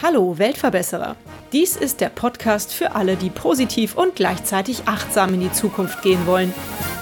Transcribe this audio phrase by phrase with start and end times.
[0.00, 1.16] Hallo Weltverbesserer.
[1.50, 6.28] Dies ist der Podcast für alle, die positiv und gleichzeitig achtsam in die Zukunft gehen
[6.28, 6.54] wollen.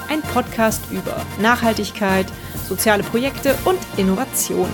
[0.08, 2.26] Ein Podcast über Nachhaltigkeit,
[2.66, 4.70] soziale Projekte und Innovation.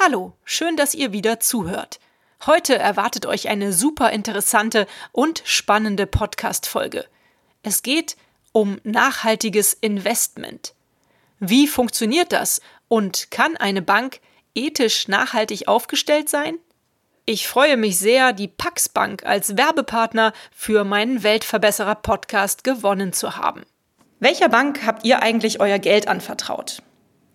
[0.00, 2.00] Hallo, schön, dass ihr wieder zuhört.
[2.44, 7.04] Heute erwartet euch eine super interessante und spannende Podcast-Folge.
[7.62, 8.29] Es geht um
[8.84, 10.74] nachhaltiges Investment.
[11.38, 14.20] Wie funktioniert das und kann eine Bank
[14.54, 16.58] ethisch nachhaltig aufgestellt sein?
[17.26, 23.36] Ich freue mich sehr, die Pax Bank als Werbepartner für meinen Weltverbesserer Podcast gewonnen zu
[23.36, 23.62] haben.
[24.18, 26.82] Welcher Bank habt ihr eigentlich euer Geld anvertraut?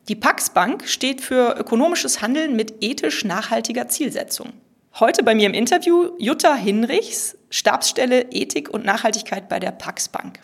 [0.08, 4.54] Die Pax Bank steht für ökonomisches Handeln mit ethisch nachhaltiger Zielsetzung.
[5.00, 10.40] Heute bei mir im Interview Jutta Hinrichs, Stabsstelle Ethik und Nachhaltigkeit bei der Pax Bank.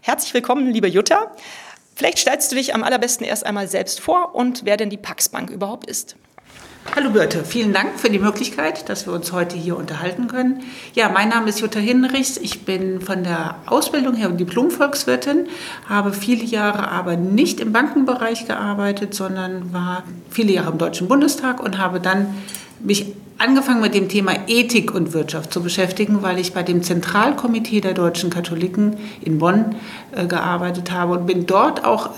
[0.00, 1.32] Herzlich willkommen, liebe Jutta.
[1.94, 5.28] Vielleicht stellst du dich am allerbesten erst einmal selbst vor und wer denn die Pax
[5.28, 6.16] Bank überhaupt ist.
[6.96, 10.62] Hallo Birte, vielen Dank für die Möglichkeit, dass wir uns heute hier unterhalten können.
[10.94, 12.36] Ja, mein Name ist Jutta Hinrichs.
[12.36, 15.46] Ich bin von der Ausbildung her Diplom-Volkswirtin,
[15.88, 21.62] habe viele Jahre aber nicht im Bankenbereich gearbeitet, sondern war viele Jahre im Deutschen Bundestag
[21.62, 22.34] und habe dann
[22.80, 27.80] mich angefangen mit dem Thema Ethik und Wirtschaft zu beschäftigen, weil ich bei dem Zentralkomitee
[27.80, 29.76] der deutschen Katholiken in Bonn
[30.12, 32.10] äh, gearbeitet habe und bin dort auch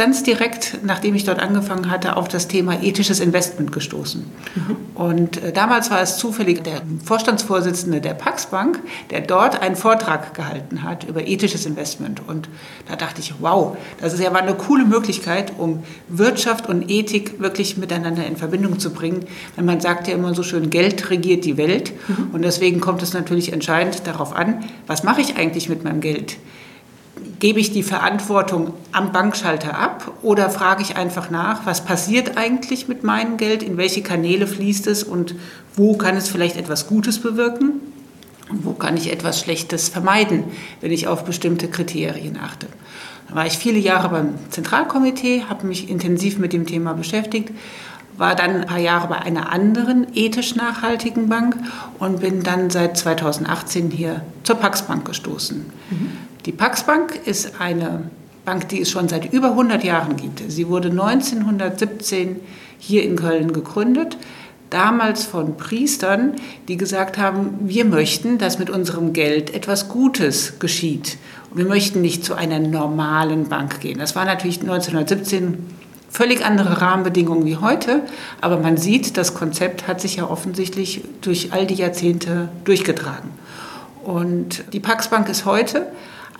[0.00, 4.24] ganz direkt, nachdem ich dort angefangen hatte, auf das Thema ethisches Investment gestoßen.
[4.54, 4.76] Mhm.
[4.94, 10.32] Und äh, damals war es zufällig der Vorstandsvorsitzende der Pax Bank, der dort einen Vortrag
[10.32, 12.22] gehalten hat über ethisches Investment.
[12.26, 12.48] Und
[12.88, 17.38] da dachte ich, wow, das ist ja mal eine coole Möglichkeit, um Wirtschaft und Ethik
[17.38, 19.26] wirklich miteinander in Verbindung zu bringen.
[19.58, 21.92] Denn man sagt ja immer so schön, Geld regiert die Welt.
[22.08, 22.30] Mhm.
[22.32, 26.38] Und deswegen kommt es natürlich entscheidend darauf an, was mache ich eigentlich mit meinem Geld?
[27.38, 32.88] Gebe ich die Verantwortung am Bankschalter ab oder frage ich einfach nach, was passiert eigentlich
[32.88, 35.34] mit meinem Geld, in welche Kanäle fließt es und
[35.76, 37.80] wo kann es vielleicht etwas Gutes bewirken
[38.50, 40.44] und wo kann ich etwas Schlechtes vermeiden,
[40.80, 42.66] wenn ich auf bestimmte Kriterien achte.
[43.28, 47.50] Da war ich viele Jahre beim Zentralkomitee, habe mich intensiv mit dem Thema beschäftigt
[48.20, 51.56] war dann ein paar Jahre bei einer anderen ethisch nachhaltigen Bank
[51.98, 55.64] und bin dann seit 2018 hier zur Pax Bank gestoßen.
[55.90, 56.12] Mhm.
[56.46, 58.04] Die Pax Bank ist eine
[58.46, 60.42] Bank, die es schon seit über 100 Jahren gibt.
[60.50, 62.40] Sie wurde 1917
[62.78, 64.16] hier in Köln gegründet,
[64.70, 66.36] damals von Priestern,
[66.66, 71.18] die gesagt haben, wir möchten, dass mit unserem Geld etwas Gutes geschieht.
[71.52, 73.98] Wir möchten nicht zu einer normalen Bank gehen.
[73.98, 75.58] Das war natürlich 1917
[76.08, 78.02] völlig andere Rahmenbedingungen wie heute,
[78.40, 83.30] aber man sieht, das Konzept hat sich ja offensichtlich durch all die Jahrzehnte durchgetragen.
[84.04, 85.86] Und die Pax Bank ist heute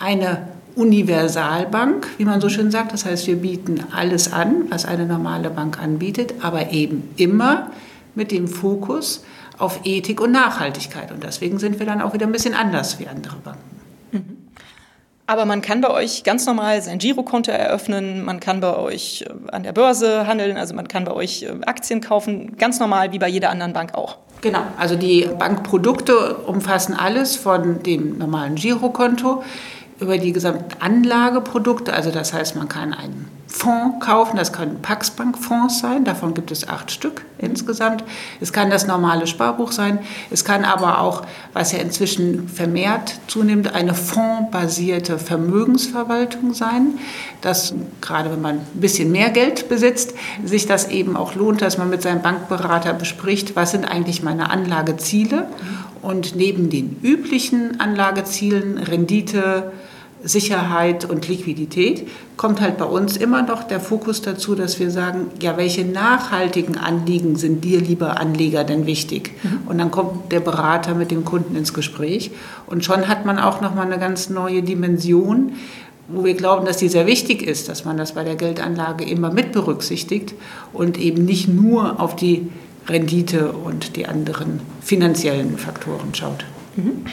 [0.01, 2.93] eine Universalbank, wie man so schön sagt.
[2.93, 7.71] Das heißt, wir bieten alles an, was eine normale Bank anbietet, aber eben immer
[8.15, 9.25] mit dem Fokus
[9.59, 11.13] auf Ethik und Nachhaltigkeit.
[11.13, 13.77] Und deswegen sind wir dann auch wieder ein bisschen anders wie andere Banken.
[14.13, 14.37] Mhm.
[15.27, 19.53] Aber man kann bei euch ganz normal sein Girokonto eröffnen, man kann bei euch äh,
[19.53, 23.21] an der Börse handeln, also man kann bei euch äh, Aktien kaufen, ganz normal wie
[23.21, 24.19] bei jeder anderen Bank auch.
[24.41, 29.45] Genau, also die Bankprodukte umfassen alles von dem normalen Girokonto
[30.01, 31.93] über die gesamten Anlageprodukte.
[31.93, 36.69] Also das heißt, man kann einen Fonds kaufen, das können Paxbank-Fonds sein, davon gibt es
[36.69, 38.05] acht Stück insgesamt.
[38.41, 39.99] Es kann das normale Sparbuch sein,
[40.31, 41.23] es kann aber auch,
[41.53, 46.99] was ja inzwischen vermehrt zunimmt, eine fondsbasierte Vermögensverwaltung sein,
[47.41, 51.77] dass gerade wenn man ein bisschen mehr Geld besitzt, sich das eben auch lohnt, dass
[51.77, 55.47] man mit seinem Bankberater bespricht, was sind eigentlich meine Anlageziele
[56.03, 59.73] und neben den üblichen Anlagezielen, Rendite,
[60.23, 65.27] Sicherheit und Liquidität, kommt halt bei uns immer noch der Fokus dazu, dass wir sagen,
[65.41, 69.33] ja, welche nachhaltigen Anliegen sind dir, lieber Anleger, denn wichtig?
[69.43, 69.69] Mhm.
[69.69, 72.31] Und dann kommt der Berater mit dem Kunden ins Gespräch
[72.67, 75.53] und schon hat man auch noch mal eine ganz neue Dimension,
[76.09, 79.33] wo wir glauben, dass die sehr wichtig ist, dass man das bei der Geldanlage immer
[79.33, 80.35] mit berücksichtigt
[80.73, 82.49] und eben nicht nur auf die
[82.89, 86.45] Rendite und die anderen finanziellen Faktoren schaut.
[86.77, 87.05] Mhm.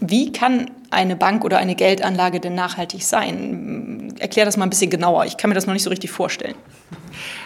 [0.00, 4.14] Wie kann eine Bank oder eine Geldanlage denn nachhaltig sein?
[4.18, 5.24] Erklär das mal ein bisschen genauer.
[5.24, 6.54] Ich kann mir das noch nicht so richtig vorstellen.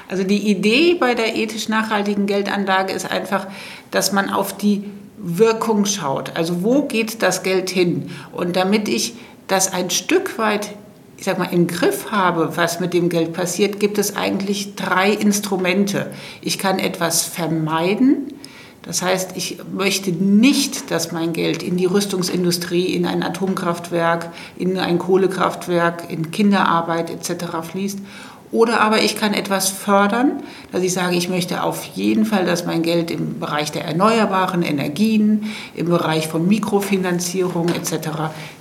[0.08, 3.46] Also die Idee bei der ethisch nachhaltigen Geldanlage ist einfach,
[3.90, 4.84] dass man auf die
[5.18, 6.36] Wirkung schaut.
[6.36, 8.10] Also wo geht das Geld hin?
[8.32, 9.14] Und damit ich
[9.46, 10.70] das ein Stück weit
[11.18, 15.10] ich sag mal, im Griff habe, was mit dem Geld passiert, gibt es eigentlich drei
[15.10, 16.10] Instrumente.
[16.42, 18.34] Ich kann etwas vermeiden,
[18.86, 24.78] Das heißt, ich möchte nicht, dass mein Geld in die Rüstungsindustrie, in ein Atomkraftwerk, in
[24.78, 27.46] ein Kohlekraftwerk, in Kinderarbeit etc.
[27.68, 27.98] fließt.
[28.52, 32.64] Oder aber ich kann etwas fördern, dass ich sage, ich möchte auf jeden Fall, dass
[32.64, 38.08] mein Geld im Bereich der erneuerbaren Energien, im Bereich von Mikrofinanzierung etc.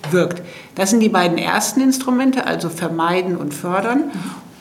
[0.09, 0.41] wirkt.
[0.73, 4.05] Das sind die beiden ersten Instrumente, also vermeiden und fördern.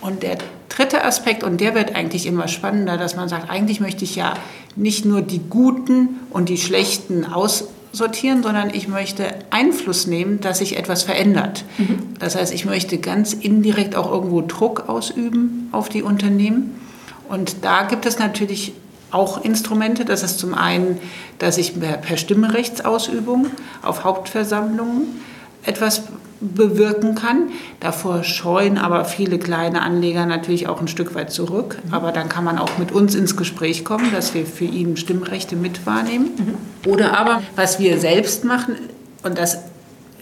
[0.03, 0.37] Und der
[0.75, 4.35] dritte Aspekt, und der wird eigentlich immer spannender, dass man sagt, eigentlich möchte ich ja
[4.77, 10.77] nicht nur die Guten und die Schlechten aussortieren, sondern ich möchte Einfluss nehmen, dass sich
[10.77, 11.65] etwas verändert.
[11.79, 12.15] Mhm.
[12.19, 16.81] Das heißt, ich möchte ganz indirekt auch irgendwo Druck ausüben auf die Unternehmen.
[17.29, 18.73] Und da gibt es natürlich
[19.11, 20.05] auch Instrumente.
[20.05, 20.99] Das ist zum einen,
[21.39, 23.47] dass ich per Stimmrechtsausübung
[23.83, 25.23] auf Hauptversammlungen
[25.65, 26.03] etwas
[26.41, 27.51] bewirken kann.
[27.81, 31.79] Davor scheuen aber viele kleine Anleger natürlich auch ein Stück weit zurück.
[31.87, 31.95] Mhm.
[31.95, 35.57] Aber dann kann man auch mit uns ins Gespräch kommen, dass wir für ihn Stimmrechte
[35.57, 36.31] mit wahrnehmen.
[36.37, 36.91] Mhm.
[36.91, 38.77] Oder aber, was wir selbst machen,
[39.23, 39.59] und das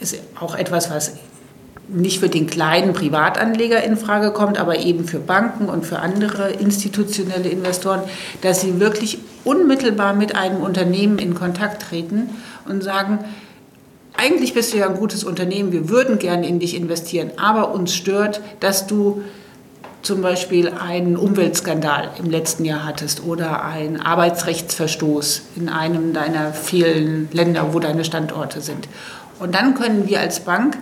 [0.00, 1.12] ist auch etwas, was
[1.88, 6.50] nicht für den kleinen Privatanleger in Frage kommt, aber eben für Banken und für andere
[6.50, 8.03] institutionelle Investoren,
[8.41, 12.31] dass sie wirklich unmittelbar mit einem Unternehmen in Kontakt treten
[12.69, 13.19] und sagen,
[14.17, 17.94] eigentlich bist du ja ein gutes Unternehmen, wir würden gerne in dich investieren, aber uns
[17.94, 19.23] stört, dass du
[20.03, 27.29] zum Beispiel einen Umweltskandal im letzten Jahr hattest oder einen Arbeitsrechtsverstoß in einem deiner vielen
[27.32, 28.88] Länder, wo deine Standorte sind.
[29.38, 30.76] Und dann können wir als Bank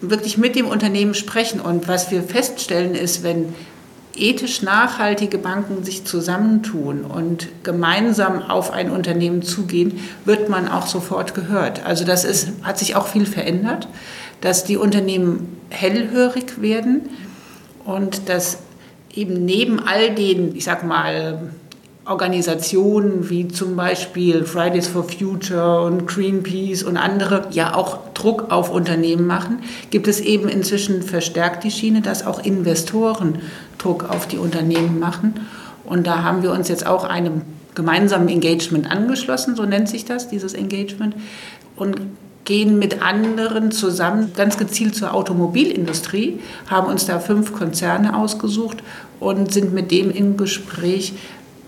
[0.00, 1.60] wirklich mit dem Unternehmen sprechen.
[1.60, 3.54] Und was wir feststellen ist, wenn
[4.20, 11.34] ethisch nachhaltige Banken sich zusammentun und gemeinsam auf ein Unternehmen zugehen, wird man auch sofort
[11.34, 11.84] gehört.
[11.84, 13.88] Also das ist, hat sich auch viel verändert,
[14.40, 17.08] dass die Unternehmen hellhörig werden
[17.84, 18.58] und dass
[19.14, 21.50] eben neben all den, ich sag mal,
[22.08, 28.70] Organisationen wie zum Beispiel Fridays for Future und Greenpeace und andere ja auch Druck auf
[28.70, 29.60] Unternehmen machen,
[29.90, 33.38] gibt es eben inzwischen verstärkt die Schiene, dass auch Investoren
[33.76, 35.34] Druck auf die Unternehmen machen.
[35.84, 37.42] Und da haben wir uns jetzt auch einem
[37.74, 41.14] gemeinsamen Engagement angeschlossen, so nennt sich das, dieses Engagement,
[41.76, 42.00] und
[42.44, 48.78] gehen mit anderen zusammen ganz gezielt zur Automobilindustrie, haben uns da fünf Konzerne ausgesucht
[49.20, 51.12] und sind mit dem im Gespräch,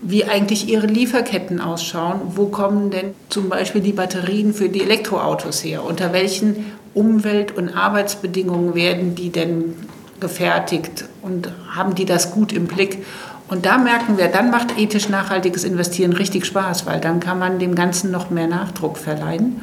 [0.01, 2.21] wie eigentlich ihre Lieferketten ausschauen.
[2.35, 5.83] Wo kommen denn zum Beispiel die Batterien für die Elektroautos her?
[5.83, 9.75] Unter welchen Umwelt- und Arbeitsbedingungen werden die denn
[10.19, 13.05] gefertigt und haben die das gut im Blick?
[13.47, 17.59] Und da merken wir, dann macht ethisch nachhaltiges Investieren richtig Spaß, weil dann kann man
[17.59, 19.61] dem Ganzen noch mehr Nachdruck verleihen.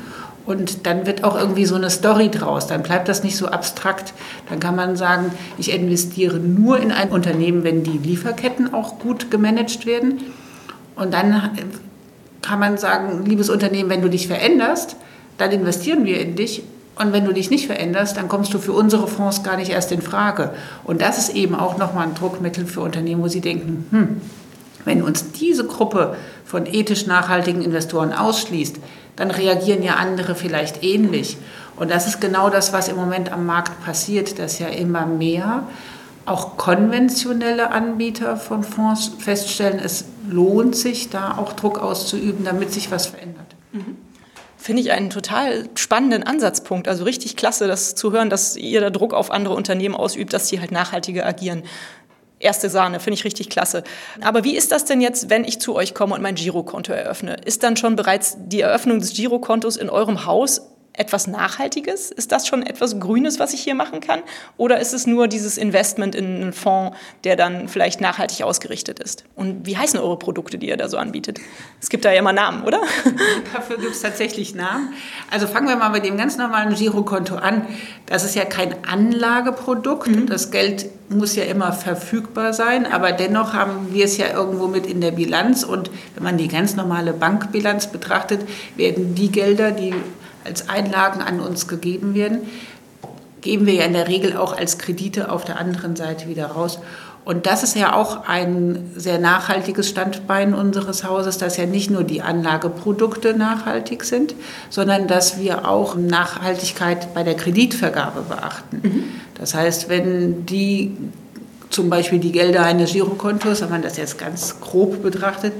[0.49, 2.67] Und dann wird auch irgendwie so eine Story draus.
[2.67, 4.15] Dann bleibt das nicht so abstrakt.
[4.49, 9.31] Dann kann man sagen, ich investiere nur in ein Unternehmen, wenn die Lieferketten auch gut
[9.31, 10.23] gemanagt werden.
[10.97, 11.51] Und dann
[12.41, 14.97] kann man sagen, liebes Unternehmen, wenn du dich veränderst,
[15.37, 16.63] dann investieren wir in dich.
[16.97, 19.93] Und wenn du dich nicht veränderst, dann kommst du für unsere Fonds gar nicht erst
[19.93, 20.53] in Frage.
[20.83, 24.21] Und das ist eben auch nochmal ein Druckmittel für Unternehmen, wo sie denken, hm,
[24.87, 26.17] wenn uns diese Gruppe
[26.47, 28.79] von ethisch nachhaltigen Investoren ausschließt,
[29.19, 31.37] dann reagieren ja andere vielleicht ähnlich.
[31.77, 35.65] Und das ist genau das, was im Moment am Markt passiert, dass ja immer mehr
[36.25, 42.91] auch konventionelle Anbieter von Fonds feststellen, es lohnt sich, da auch Druck auszuüben, damit sich
[42.91, 43.57] was verändert.
[43.73, 43.97] Mhm.
[44.57, 46.89] Finde ich einen total spannenden Ansatzpunkt.
[46.89, 50.49] Also richtig klasse, das zu hören, dass ihr da Druck auf andere Unternehmen ausübt, dass
[50.49, 51.63] sie halt nachhaltiger agieren
[52.41, 53.85] erste Sahne, finde ich richtig klasse.
[54.21, 57.37] Aber wie ist das denn jetzt, wenn ich zu euch komme und mein Girokonto eröffne?
[57.45, 60.63] Ist dann schon bereits die Eröffnung des Girokontos in eurem Haus
[60.99, 62.11] etwas Nachhaltiges?
[62.11, 64.21] Ist das schon etwas Grünes, was ich hier machen kann?
[64.57, 69.25] Oder ist es nur dieses Investment in einen Fonds, der dann vielleicht nachhaltig ausgerichtet ist?
[69.35, 71.39] Und wie heißen eure Produkte, die ihr da so anbietet?
[71.81, 72.81] Es gibt da ja immer Namen, oder?
[73.55, 74.93] Dafür gibt es tatsächlich Namen.
[75.31, 77.67] Also fangen wir mal mit dem ganz normalen Girokonto an.
[78.07, 80.09] Das ist ja kein Anlageprodukt.
[80.09, 80.27] Mhm.
[80.27, 84.87] Das Geld muss ja immer verfügbar sein, aber dennoch haben wir es ja irgendwo mit
[84.87, 85.63] in der Bilanz.
[85.63, 89.95] Und wenn man die ganz normale Bankbilanz betrachtet, werden die Gelder, die
[90.45, 92.41] als Einlagen an uns gegeben werden,
[93.41, 96.79] geben wir ja in der Regel auch als Kredite auf der anderen Seite wieder raus.
[97.25, 102.03] Und das ist ja auch ein sehr nachhaltiges Standbein unseres Hauses, dass ja nicht nur
[102.03, 104.35] die Anlageprodukte nachhaltig sind,
[104.71, 108.81] sondern dass wir auch Nachhaltigkeit bei der Kreditvergabe beachten.
[108.83, 109.05] Mhm.
[109.35, 110.97] Das heißt, wenn die
[111.69, 115.53] zum Beispiel die Gelder eines Girokontos, wenn man das jetzt ganz grob betrachtet,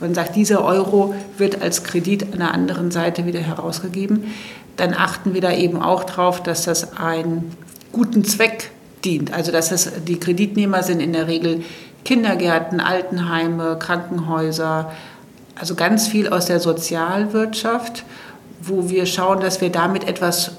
[0.00, 4.24] man sagt, dieser Euro wird als Kredit an der anderen Seite wieder herausgegeben,
[4.76, 7.54] dann achten wir da eben auch darauf, dass das einen
[7.92, 8.70] guten Zweck
[9.04, 9.32] dient.
[9.32, 11.62] Also dass das, die Kreditnehmer sind in der Regel
[12.04, 14.90] Kindergärten, Altenheime, Krankenhäuser,
[15.54, 18.04] also ganz viel aus der Sozialwirtschaft,
[18.62, 20.52] wo wir schauen, dass wir damit etwas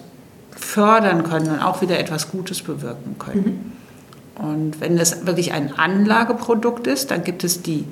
[0.52, 3.74] fördern können und auch wieder etwas Gutes bewirken können.
[4.38, 4.46] Mhm.
[4.46, 7.86] Und wenn es wirklich ein Anlageprodukt ist, dann gibt es die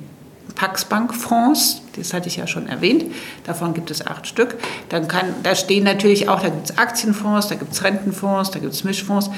[0.56, 3.06] Paxbank-Fonds, das hatte ich ja schon erwähnt,
[3.46, 4.56] davon gibt es acht Stück.
[4.90, 8.60] Dann kann, da stehen natürlich auch, da gibt es Aktienfonds, da gibt es Rentenfonds, da
[8.60, 9.30] gibt es Mischfonds.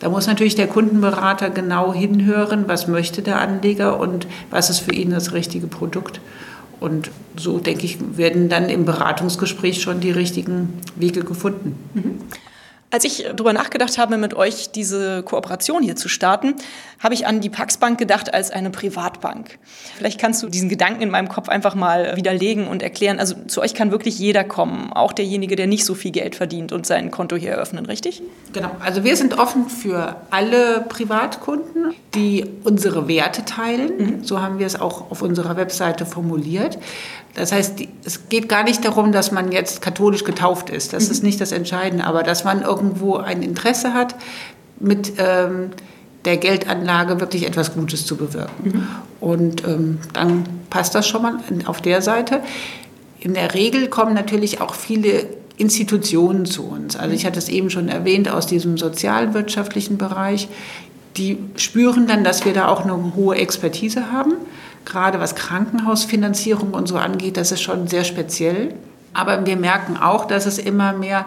[0.00, 4.92] Da muss natürlich der Kundenberater genau hinhören, was möchte der Anleger und was ist für
[4.92, 6.20] ihn das richtige Produkt.
[6.80, 11.78] Und so, denke ich, werden dann im Beratungsgespräch schon die richtigen Wege gefunden.
[11.92, 12.20] Mhm.
[12.92, 16.54] Als ich darüber nachgedacht habe, mit euch diese Kooperation hier zu starten,
[16.98, 19.58] habe ich an die Pax Bank gedacht als eine Privatbank.
[19.96, 23.20] Vielleicht kannst du diesen Gedanken in meinem Kopf einfach mal widerlegen und erklären.
[23.20, 26.72] Also zu euch kann wirklich jeder kommen, auch derjenige, der nicht so viel Geld verdient
[26.72, 28.22] und sein Konto hier eröffnen, richtig?
[28.52, 28.72] Genau.
[28.80, 33.96] Also wir sind offen für alle Privatkunden, die unsere Werte teilen.
[33.98, 34.24] Mhm.
[34.24, 36.76] So haben wir es auch auf unserer Webseite formuliert.
[37.34, 40.92] Das heißt, es geht gar nicht darum, dass man jetzt katholisch getauft ist.
[40.92, 41.10] Das mhm.
[41.12, 44.16] ist nicht das Entscheidende, aber dass man irgendwo ein Interesse hat,
[44.78, 45.70] mit ähm,
[46.24, 48.62] der Geldanlage wirklich etwas Gutes zu bewirken.
[48.64, 48.88] Mhm.
[49.20, 52.42] Und ähm, dann passt das schon mal auf der Seite.
[53.20, 56.96] In der Regel kommen natürlich auch viele Institutionen zu uns.
[56.96, 60.48] Also ich hatte es eben schon erwähnt aus diesem sozialwirtschaftlichen Bereich.
[61.16, 64.32] Die spüren dann, dass wir da auch eine hohe Expertise haben
[64.84, 68.74] gerade was Krankenhausfinanzierung und so angeht, das ist schon sehr speziell.
[69.12, 71.26] Aber wir merken auch, dass es immer mehr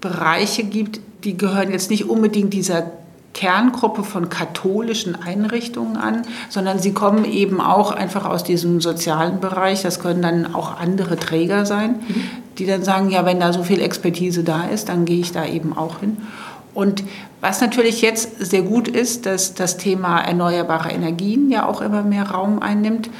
[0.00, 2.90] Bereiche gibt, die gehören jetzt nicht unbedingt dieser
[3.32, 9.82] Kerngruppe von katholischen Einrichtungen an, sondern sie kommen eben auch einfach aus diesem sozialen Bereich.
[9.82, 12.24] Das können dann auch andere Träger sein, mhm.
[12.58, 15.44] die dann sagen, ja, wenn da so viel Expertise da ist, dann gehe ich da
[15.44, 16.18] eben auch hin.
[16.74, 17.02] Und
[17.44, 22.30] was natürlich jetzt sehr gut ist, dass das Thema erneuerbare Energien ja auch immer mehr
[22.30, 23.10] Raum einnimmt.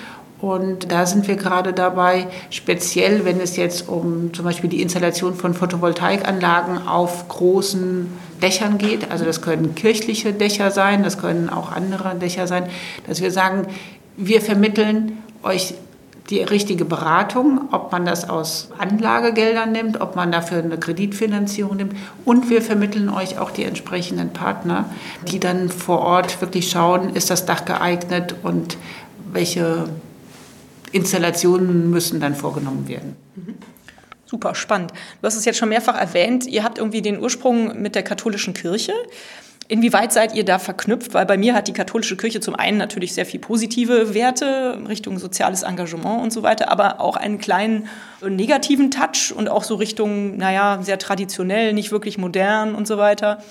[0.40, 5.35] Und da sind wir gerade dabei, speziell wenn es jetzt um zum Beispiel die Installation
[5.35, 11.71] von Photovoltaikanlagen auf großen Dächern geht, also das können kirchliche Dächer sein, das können auch
[11.71, 12.64] andere Dächer sein,
[13.07, 13.66] dass wir sagen,
[14.16, 15.75] wir vermitteln euch
[16.31, 21.97] die richtige Beratung, ob man das aus Anlagegeldern nimmt, ob man dafür eine Kreditfinanzierung nimmt.
[22.25, 24.87] Und wir vermitteln euch auch die entsprechenden Partner,
[25.28, 28.78] die dann vor Ort wirklich schauen, ist das Dach geeignet und
[29.33, 29.88] welche
[30.93, 33.16] Installationen müssen dann vorgenommen werden.
[33.35, 33.57] Mhm.
[34.25, 34.93] Super spannend.
[35.21, 38.54] Du hast es jetzt schon mehrfach erwähnt, ihr habt irgendwie den Ursprung mit der katholischen
[38.54, 38.93] Kirche.
[39.68, 41.14] Inwieweit seid ihr da verknüpft?
[41.14, 45.18] Weil bei mir hat die katholische Kirche zum einen natürlich sehr viel positive Werte Richtung
[45.18, 47.88] soziales Engagement und so weiter, aber auch einen kleinen
[48.23, 53.42] negativen Touch und auch so Richtung, naja, sehr traditionell, nicht wirklich modern und so weiter.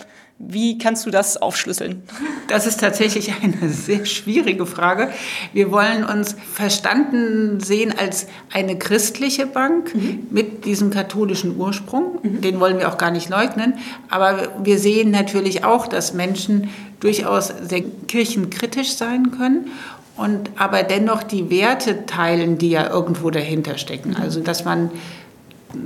[0.48, 2.04] Wie kannst du das aufschlüsseln?
[2.48, 5.10] Das ist tatsächlich eine sehr schwierige Frage.
[5.54, 10.28] Wir wollen uns verstanden sehen als eine christliche Bank mhm.
[10.30, 12.20] mit diesem katholischen Ursprung.
[12.22, 12.42] Mhm.
[12.42, 13.76] Den wollen wir auch gar nicht leugnen.
[14.10, 16.70] Aber wir sehen natürlich auch, dass Menschen
[17.00, 19.72] durchaus sehr kirchenkritisch sein können
[20.16, 24.12] und aber dennoch die Werte teilen, die ja irgendwo dahinter stecken.
[24.12, 24.18] Mhm.
[24.18, 24.92] Also dass man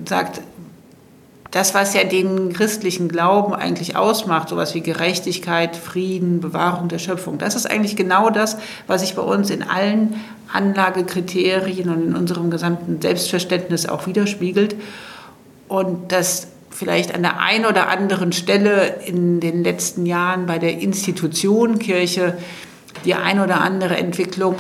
[0.06, 0.42] sagt,
[1.52, 7.38] das, was ja den christlichen Glauben eigentlich ausmacht, sowas wie Gerechtigkeit, Frieden, Bewahrung der Schöpfung,
[7.38, 10.16] das ist eigentlich genau das, was sich bei uns in allen
[10.52, 14.76] Anlagekriterien und in unserem gesamten Selbstverständnis auch widerspiegelt.
[15.68, 20.80] Und das vielleicht an der einen oder anderen Stelle in den letzten Jahren bei der
[20.80, 22.38] Institution Kirche
[23.06, 24.56] die ein oder andere Entwicklung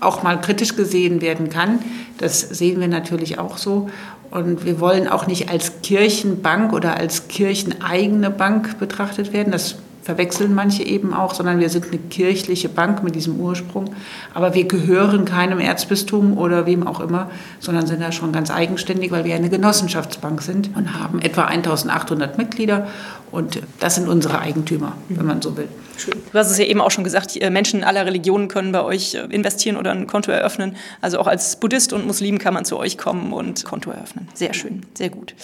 [0.00, 1.80] auch mal kritisch gesehen werden kann.
[2.18, 3.88] Das sehen wir natürlich auch so.
[4.30, 9.50] Und wir wollen auch nicht als Kirchenbank oder als kircheneigene Bank betrachtet werden.
[9.50, 13.94] Das verwechseln manche eben auch, sondern wir sind eine kirchliche Bank mit diesem Ursprung.
[14.32, 19.10] Aber wir gehören keinem Erzbistum oder wem auch immer, sondern sind da schon ganz eigenständig,
[19.10, 22.86] weil wir eine Genossenschaftsbank sind und haben etwa 1800 Mitglieder.
[23.30, 25.68] Und das sind unsere Eigentümer, wenn man so will.
[26.00, 26.14] Schön.
[26.32, 29.18] Du hast es ja eben auch schon gesagt, Menschen aller Religionen können bei euch äh,
[29.30, 30.76] investieren oder ein Konto eröffnen.
[31.00, 34.26] Also auch als Buddhist und Muslim kann man zu euch kommen und Konto eröffnen.
[34.32, 35.34] Sehr schön, sehr gut.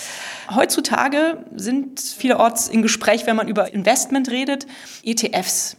[0.54, 4.66] Heutzutage sind vielerorts in Gespräch, wenn man über Investment redet,
[5.02, 5.76] ETFs.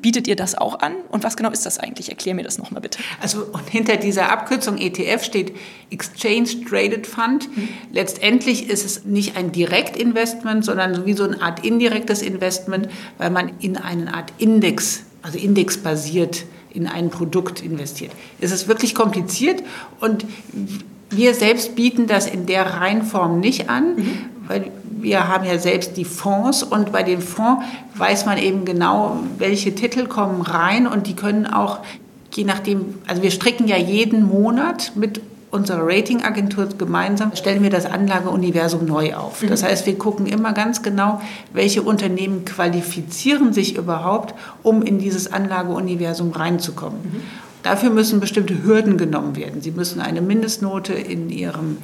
[0.00, 0.94] Bietet ihr das auch an?
[1.10, 2.08] Und was genau ist das eigentlich?
[2.08, 2.98] Erklär mir das nochmal bitte.
[3.20, 5.54] Also und hinter dieser Abkürzung ETF steht
[5.90, 7.54] Exchange Traded Fund.
[7.54, 7.68] Mhm.
[7.92, 12.88] Letztendlich ist es nicht ein Direktinvestment, sondern wie so eine Art indirektes Investment,
[13.18, 18.12] weil man in eine Art Index, also indexbasiert in ein Produkt investiert.
[18.40, 19.62] Es ist wirklich kompliziert
[20.00, 20.24] und
[21.10, 24.18] wir selbst bieten das in der Reihenform nicht an, mhm.
[24.50, 27.64] Weil wir haben ja selbst die Fonds und bei den Fonds
[27.94, 31.78] weiß man eben genau, welche Titel kommen rein und die können auch,
[32.34, 35.20] je nachdem, also wir stricken ja jeden Monat mit
[35.52, 39.44] unserer Ratingagentur gemeinsam stellen wir das Anlageuniversum neu auf.
[39.48, 41.20] Das heißt, wir gucken immer ganz genau,
[41.52, 47.00] welche Unternehmen qualifizieren sich überhaupt, um in dieses Anlageuniversum reinzukommen.
[47.02, 47.20] Mhm.
[47.62, 49.60] Dafür müssen bestimmte Hürden genommen werden.
[49.60, 51.78] Sie müssen eine Mindestnote in ihrem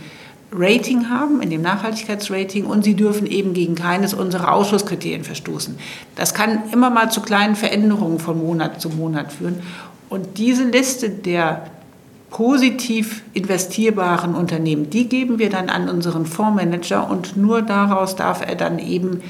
[0.53, 5.77] Rating haben, in dem Nachhaltigkeitsrating, und sie dürfen eben gegen keines unserer Ausschlusskriterien verstoßen.
[6.15, 9.61] Das kann immer mal zu kleinen Veränderungen von Monat zu Monat führen.
[10.09, 11.67] Und diese Liste der
[12.31, 18.57] positiv investierbaren Unternehmen, die geben wir dann an unseren Fondsmanager und nur daraus darf er
[18.57, 19.23] dann eben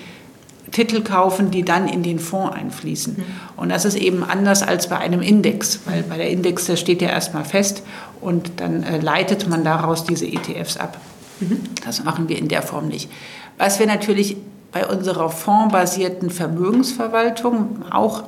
[0.73, 3.15] Titel kaufen, die dann in den Fonds einfließen.
[3.17, 3.25] Mhm.
[3.57, 7.01] Und das ist eben anders als bei einem Index, weil bei der Index, der steht
[7.01, 7.83] ja erstmal fest
[8.21, 10.99] und dann äh, leitet man daraus diese ETFs ab.
[11.41, 11.61] Mhm.
[11.85, 13.11] Das machen wir in der Form nicht.
[13.59, 14.37] Was wir natürlich
[14.73, 18.25] bei unserer fondsbasierten Vermögensverwaltung auch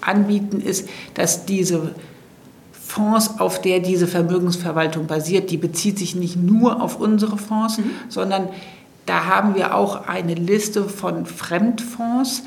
[0.00, 1.94] anbieten, ist, dass diese
[2.72, 7.90] Fonds, auf der diese Vermögensverwaltung basiert, die bezieht sich nicht nur auf unsere Fonds, mhm.
[8.08, 8.48] sondern
[9.06, 12.42] da haben wir auch eine Liste von Fremdfonds,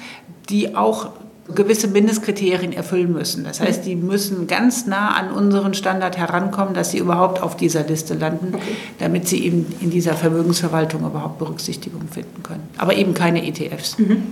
[0.50, 1.10] die auch
[1.54, 3.44] gewisse Mindestkriterien erfüllen müssen.
[3.44, 7.84] Das heißt, die müssen ganz nah an unseren Standard herankommen, dass sie überhaupt auf dieser
[7.84, 8.76] Liste landen, okay.
[8.98, 12.68] damit sie eben in dieser Vermögensverwaltung überhaupt Berücksichtigung finden können.
[12.78, 14.00] Aber eben keine ETFs.
[14.00, 14.24] Mhm.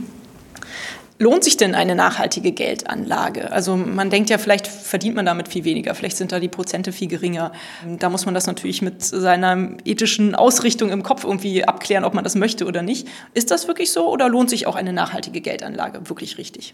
[1.20, 3.52] Lohnt sich denn eine nachhaltige Geldanlage?
[3.52, 6.92] Also man denkt ja, vielleicht verdient man damit viel weniger, vielleicht sind da die Prozente
[6.92, 7.52] viel geringer.
[8.00, 12.24] Da muss man das natürlich mit seiner ethischen Ausrichtung im Kopf irgendwie abklären, ob man
[12.24, 13.08] das möchte oder nicht.
[13.36, 16.74] Ist das wirklich so oder lohnt sich auch eine nachhaltige Geldanlage wirklich richtig?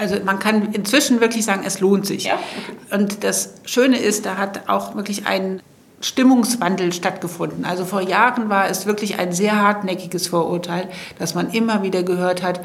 [0.00, 2.24] Also man kann inzwischen wirklich sagen, es lohnt sich.
[2.24, 2.34] Ja?
[2.34, 3.02] Okay.
[3.02, 5.60] Und das Schöne ist, da hat auch wirklich ein
[6.00, 7.66] Stimmungswandel stattgefunden.
[7.66, 10.88] Also vor Jahren war es wirklich ein sehr hartnäckiges Vorurteil,
[11.18, 12.60] dass man immer wieder gehört hat,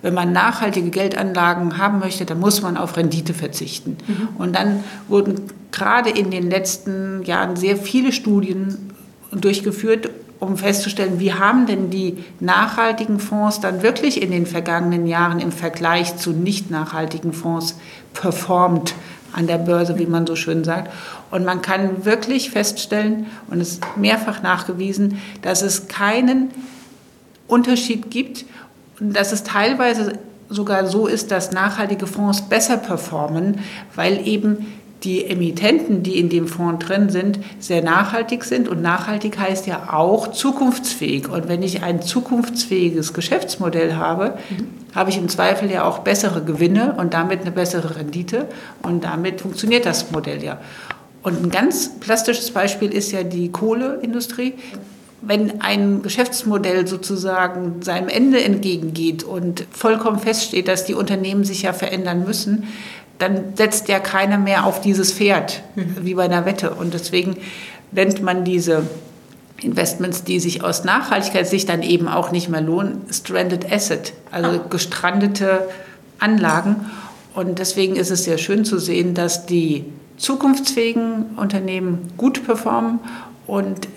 [0.00, 3.98] wenn man nachhaltige Geldanlagen haben möchte, dann muss man auf Rendite verzichten.
[4.06, 4.28] Mhm.
[4.38, 8.90] Und dann wurden gerade in den letzten Jahren sehr viele Studien
[9.32, 10.08] durchgeführt,
[10.40, 15.52] um festzustellen, wie haben denn die nachhaltigen Fonds dann wirklich in den vergangenen Jahren im
[15.52, 17.76] Vergleich zu nicht nachhaltigen Fonds
[18.14, 18.94] performt
[19.32, 20.90] an der Börse, wie man so schön sagt.
[21.30, 26.50] Und man kann wirklich feststellen, und es ist mehrfach nachgewiesen, dass es keinen
[27.46, 28.44] Unterschied gibt
[29.00, 33.60] dass es teilweise sogar so ist, dass nachhaltige Fonds besser performen,
[33.94, 34.66] weil eben
[35.04, 38.68] die Emittenten, die in dem Fonds drin sind, sehr nachhaltig sind.
[38.68, 41.28] Und nachhaltig heißt ja auch zukunftsfähig.
[41.28, 44.68] Und wenn ich ein zukunftsfähiges Geschäftsmodell habe, mhm.
[44.94, 48.48] habe ich im Zweifel ja auch bessere Gewinne und damit eine bessere Rendite.
[48.82, 50.58] Und damit funktioniert das Modell ja.
[51.22, 54.54] Und ein ganz plastisches Beispiel ist ja die Kohleindustrie
[55.20, 61.72] wenn ein Geschäftsmodell sozusagen seinem Ende entgegengeht und vollkommen feststeht, dass die Unternehmen sich ja
[61.72, 62.68] verändern müssen,
[63.18, 65.96] dann setzt ja keiner mehr auf dieses Pferd, mhm.
[66.02, 66.70] wie bei einer Wette.
[66.70, 67.36] Und deswegen
[67.90, 68.84] nennt man diese
[69.60, 74.64] Investments, die sich aus Nachhaltigkeitssicht dann eben auch nicht mehr lohnen, Stranded Asset, also ah.
[74.70, 75.68] gestrandete
[76.18, 76.76] Anlagen.
[77.34, 79.84] Und deswegen ist es sehr schön zu sehen, dass die
[80.16, 82.98] zukunftsfähigen Unternehmen gut performen
[83.46, 83.88] und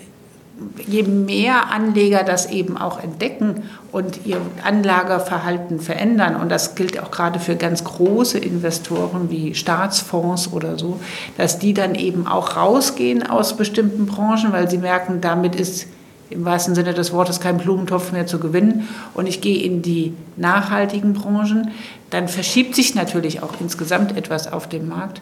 [0.86, 7.10] je mehr Anleger das eben auch entdecken und ihr Anlageverhalten verändern, und das gilt auch
[7.10, 11.00] gerade für ganz große Investoren wie Staatsfonds oder so,
[11.36, 15.86] dass die dann eben auch rausgehen aus bestimmten Branchen, weil sie merken, damit ist
[16.32, 20.14] im wahrsten Sinne des Wortes kein Blumentopf mehr zu gewinnen und ich gehe in die
[20.36, 21.70] nachhaltigen Branchen,
[22.10, 25.20] dann verschiebt sich natürlich auch insgesamt etwas auf dem Markt.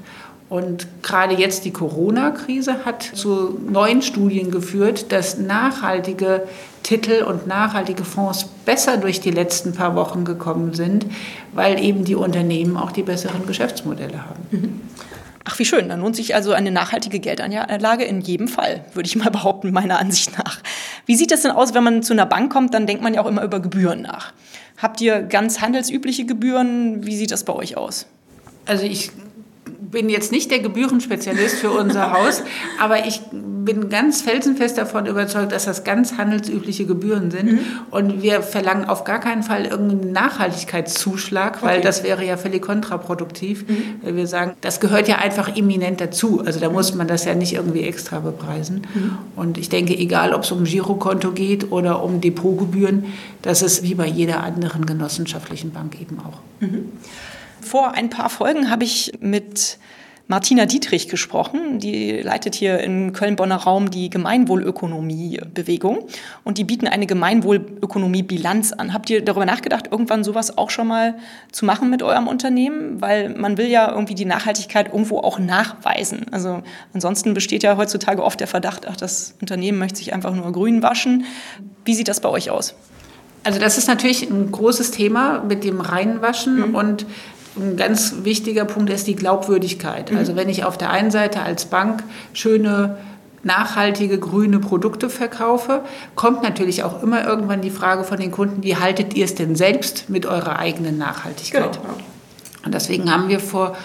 [0.50, 6.42] Und gerade jetzt die Corona-Krise hat zu neuen Studien geführt, dass nachhaltige
[6.82, 11.06] Titel und nachhaltige Fonds besser durch die letzten paar Wochen gekommen sind,
[11.52, 14.40] weil eben die Unternehmen auch die besseren Geschäftsmodelle haben.
[14.50, 14.80] Mhm.
[15.44, 15.88] Ach, wie schön.
[15.88, 20.00] Dann lohnt sich also eine nachhaltige Geldanlage in jedem Fall, würde ich mal behaupten, meiner
[20.00, 20.58] Ansicht nach.
[21.06, 22.74] Wie sieht das denn aus, wenn man zu einer Bank kommt?
[22.74, 24.32] Dann denkt man ja auch immer über Gebühren nach.
[24.78, 27.06] Habt ihr ganz handelsübliche Gebühren?
[27.06, 28.06] Wie sieht das bei euch aus?
[28.66, 29.12] Also ich
[29.80, 32.42] bin jetzt nicht der Gebührenspezialist für unser Haus,
[32.80, 37.52] aber ich bin ganz felsenfest davon überzeugt, dass das ganz handelsübliche Gebühren sind.
[37.52, 37.58] Mhm.
[37.90, 41.86] Und wir verlangen auf gar keinen Fall irgendeinen Nachhaltigkeitszuschlag, weil okay.
[41.86, 43.68] das wäre ja völlig kontraproduktiv.
[43.68, 43.82] Mhm.
[44.02, 46.42] Weil wir sagen, das gehört ja einfach eminent dazu.
[46.44, 48.86] Also da muss man das ja nicht irgendwie extra bepreisen.
[48.94, 49.18] Mhm.
[49.36, 53.04] Und ich denke, egal ob es um Girokonto geht oder um Depotgebühren,
[53.42, 56.40] das ist wie bei jeder anderen genossenschaftlichen Bank eben auch.
[57.60, 59.78] Vor ein paar Folgen habe ich mit
[60.30, 61.80] Martina Dietrich gesprochen.
[61.80, 66.06] Die leitet hier in Köln-Bonner Raum die Gemeinwohlökonomie-Bewegung
[66.44, 68.94] und die bieten eine Gemeinwohlökonomie-Bilanz an.
[68.94, 71.18] Habt ihr darüber nachgedacht, irgendwann sowas auch schon mal
[71.50, 73.00] zu machen mit eurem Unternehmen?
[73.00, 76.26] Weil man will ja irgendwie die Nachhaltigkeit irgendwo auch nachweisen.
[76.30, 76.62] Also
[76.94, 80.80] ansonsten besteht ja heutzutage oft der Verdacht, ach, das Unternehmen möchte sich einfach nur grün
[80.80, 81.24] waschen.
[81.84, 82.76] Wie sieht das bei euch aus?
[83.42, 86.74] Also das ist natürlich ein großes Thema mit dem Reinwaschen mhm.
[86.76, 87.06] und
[87.56, 90.10] ein ganz wichtiger Punkt ist die Glaubwürdigkeit.
[90.10, 90.18] Mhm.
[90.18, 92.98] Also wenn ich auf der einen Seite als Bank schöne
[93.42, 95.82] nachhaltige grüne Produkte verkaufe,
[96.14, 99.56] kommt natürlich auch immer irgendwann die Frage von den Kunden, wie haltet ihr es denn
[99.56, 101.80] selbst mit eurer eigenen Nachhaltigkeit?
[101.80, 101.94] Genau.
[102.64, 103.76] Und deswegen haben wir vor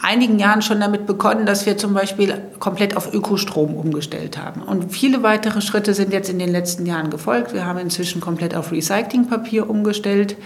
[0.00, 4.62] einigen Jahren schon damit begonnen, dass wir zum Beispiel komplett auf Ökostrom umgestellt haben.
[4.62, 7.52] Und viele weitere Schritte sind jetzt in den letzten Jahren gefolgt.
[7.52, 10.36] Wir haben inzwischen komplett auf Recyclingpapier umgestellt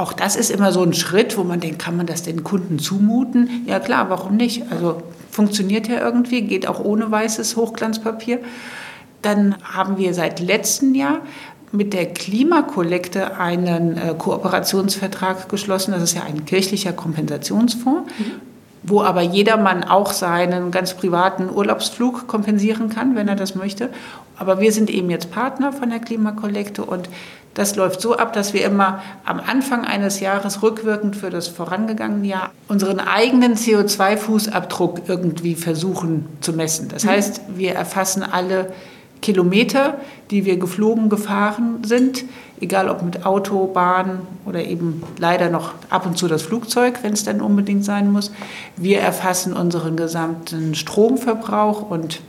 [0.00, 2.78] auch das ist immer so ein Schritt, wo man denkt, kann man das den Kunden
[2.78, 3.64] zumuten?
[3.66, 4.64] Ja klar, warum nicht?
[4.70, 8.40] Also funktioniert ja irgendwie, geht auch ohne weißes Hochglanzpapier.
[9.22, 11.20] Dann haben wir seit letztem Jahr
[11.72, 15.92] mit der Klimakollekte einen äh, Kooperationsvertrag geschlossen.
[15.92, 18.10] Das ist ja ein kirchlicher Kompensationsfonds.
[18.18, 18.50] Mhm
[18.82, 23.90] wo aber jedermann auch seinen ganz privaten Urlaubsflug kompensieren kann, wenn er das möchte.
[24.38, 27.08] Aber wir sind eben jetzt Partner von der Klimakollekte und
[27.54, 32.26] das läuft so ab, dass wir immer am Anfang eines Jahres rückwirkend für das vorangegangene
[32.26, 36.88] Jahr unseren eigenen CO2-Fußabdruck irgendwie versuchen zu messen.
[36.88, 37.08] Das mhm.
[37.08, 38.72] heißt, wir erfassen alle
[39.20, 39.98] Kilometer,
[40.30, 42.24] die wir geflogen, gefahren sind,
[42.60, 47.12] egal ob mit Auto, Bahn oder eben leider noch ab und zu das Flugzeug, wenn
[47.12, 48.32] es dann unbedingt sein muss.
[48.76, 52.20] Wir erfassen unseren gesamten Stromverbrauch und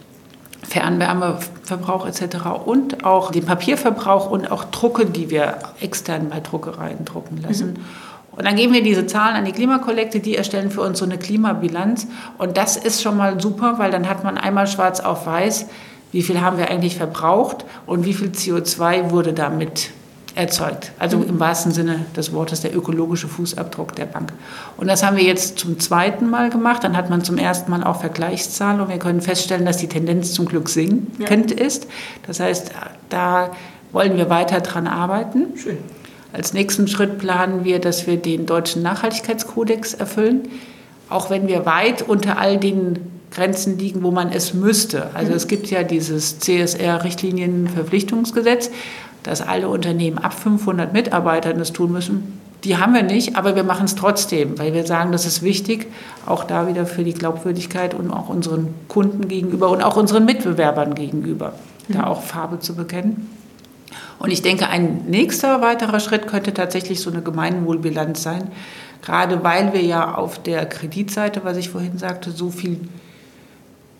[0.63, 2.65] Fernwärmeverbrauch etc.
[2.65, 7.73] und auch den Papierverbrauch und auch Drucke, die wir extern bei Druckereien drucken lassen.
[7.73, 7.85] Mhm.
[8.31, 11.17] Und dann geben wir diese Zahlen an die Klimakollekte, die erstellen für uns so eine
[11.17, 12.07] Klimabilanz.
[12.37, 15.67] Und das ist schon mal super, weil dann hat man einmal schwarz auf weiß,
[16.13, 19.91] wie viel haben wir eigentlich verbraucht und wie viel CO2 wurde damit
[20.35, 20.91] erzeugt.
[20.99, 24.31] Also im wahrsten Sinne des Wortes der ökologische Fußabdruck der Bank.
[24.77, 26.83] Und das haben wir jetzt zum zweiten Mal gemacht.
[26.83, 30.33] Dann hat man zum ersten Mal auch Vergleichszahlen und wir können feststellen, dass die Tendenz
[30.33, 31.65] zum Glück sinkend ja.
[31.65, 31.87] ist.
[32.27, 32.71] Das heißt,
[33.09, 33.51] da
[33.91, 35.57] wollen wir weiter dran arbeiten.
[35.57, 35.77] Schön.
[36.33, 40.47] Als nächsten Schritt planen wir, dass wir den deutschen Nachhaltigkeitskodex erfüllen,
[41.09, 42.99] auch wenn wir weit unter all den
[43.31, 45.13] Grenzen liegen, wo man es müsste.
[45.13, 45.37] Also mhm.
[45.37, 48.71] es gibt ja dieses CSR-Richtlinienverpflichtungsgesetz
[49.23, 52.39] dass alle Unternehmen ab 500 Mitarbeitern das tun müssen.
[52.63, 55.87] Die haben wir nicht, aber wir machen es trotzdem, weil wir sagen, das ist wichtig,
[56.27, 60.93] auch da wieder für die Glaubwürdigkeit und auch unseren Kunden gegenüber und auch unseren Mitbewerbern
[60.93, 61.53] gegenüber,
[61.87, 61.93] mhm.
[61.93, 63.29] da auch Farbe zu bekennen.
[64.19, 68.51] Und ich denke, ein nächster weiterer Schritt könnte tatsächlich so eine Gemeinwohlbilanz sein,
[69.01, 72.79] gerade weil wir ja auf der Kreditseite, was ich vorhin sagte, so viel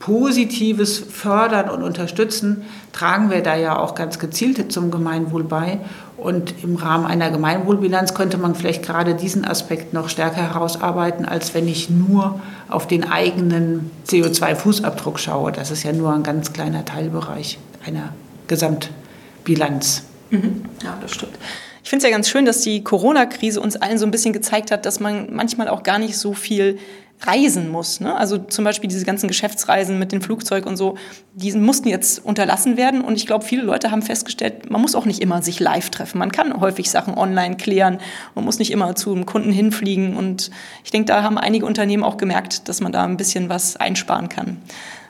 [0.02, 5.80] Positives fördern und unterstützen, tragen wir da ja auch ganz gezielt zum Gemeinwohl bei.
[6.18, 11.54] Und im Rahmen einer Gemeinwohlbilanz könnte man vielleicht gerade diesen Aspekt noch stärker herausarbeiten, als
[11.54, 15.52] wenn ich nur auf den eigenen CO2-Fußabdruck schaue.
[15.52, 18.14] Das ist ja nur ein ganz kleiner Teilbereich einer
[18.48, 20.04] Gesamtbilanz.
[20.32, 20.66] Mhm.
[20.84, 21.38] Ja, das stimmt.
[21.84, 24.72] Ich finde es ja ganz schön, dass die Corona-Krise uns allen so ein bisschen gezeigt
[24.72, 26.78] hat, dass man manchmal auch gar nicht so viel
[27.22, 28.00] reisen muss.
[28.00, 28.16] Ne?
[28.16, 30.96] Also zum Beispiel diese ganzen Geschäftsreisen mit dem Flugzeug und so,
[31.34, 33.02] die mussten jetzt unterlassen werden.
[33.02, 36.18] Und ich glaube, viele Leute haben festgestellt, man muss auch nicht immer sich live treffen.
[36.18, 38.00] Man kann häufig Sachen online klären.
[38.36, 40.16] Man muss nicht immer zu einem Kunden hinfliegen.
[40.16, 40.52] Und
[40.84, 44.30] ich denke, da haben einige Unternehmen auch gemerkt, dass man da ein bisschen was einsparen
[44.30, 44.58] kann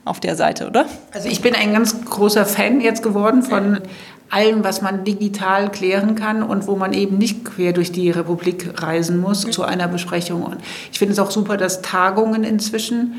[0.04, 0.86] auf der Seite, oder?
[1.13, 3.82] Also ich bin ein ganz großer Fan jetzt geworden von
[4.31, 8.81] allem, was man digital klären kann und wo man eben nicht quer durch die Republik
[8.81, 10.43] reisen muss zu einer Besprechung.
[10.43, 10.57] Und
[10.91, 13.15] ich finde es auch super, dass Tagungen inzwischen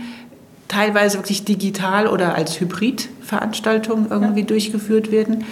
[0.68, 4.46] teilweise wirklich digital oder als Hybridveranstaltungen irgendwie ja.
[4.46, 5.44] durchgeführt werden.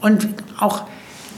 [0.00, 0.26] Und
[0.58, 0.84] auch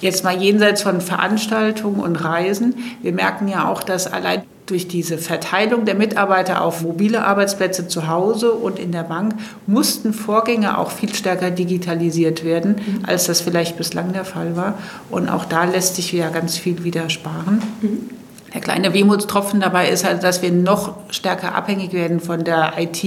[0.00, 5.16] jetzt mal jenseits von Veranstaltungen und Reisen, wir merken ja auch, dass allein durch diese
[5.16, 10.90] Verteilung der Mitarbeiter auf mobile Arbeitsplätze zu Hause und in der Bank mussten Vorgänge auch
[10.90, 13.04] viel stärker digitalisiert werden, mhm.
[13.06, 14.74] als das vielleicht bislang der Fall war.
[15.08, 17.62] Und auch da lässt sich ja ganz viel wieder sparen.
[17.80, 18.10] Mhm.
[18.54, 23.04] Der kleine Wehmutstropfen dabei ist halt, dass wir noch stärker abhängig werden von der IT.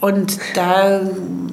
[0.00, 1.00] Und da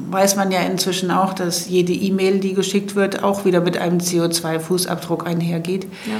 [0.09, 3.97] weiß man ja inzwischen auch, dass jede E-Mail, die geschickt wird, auch wieder mit einem
[3.97, 5.85] CO2-Fußabdruck einhergeht.
[6.05, 6.13] Ja.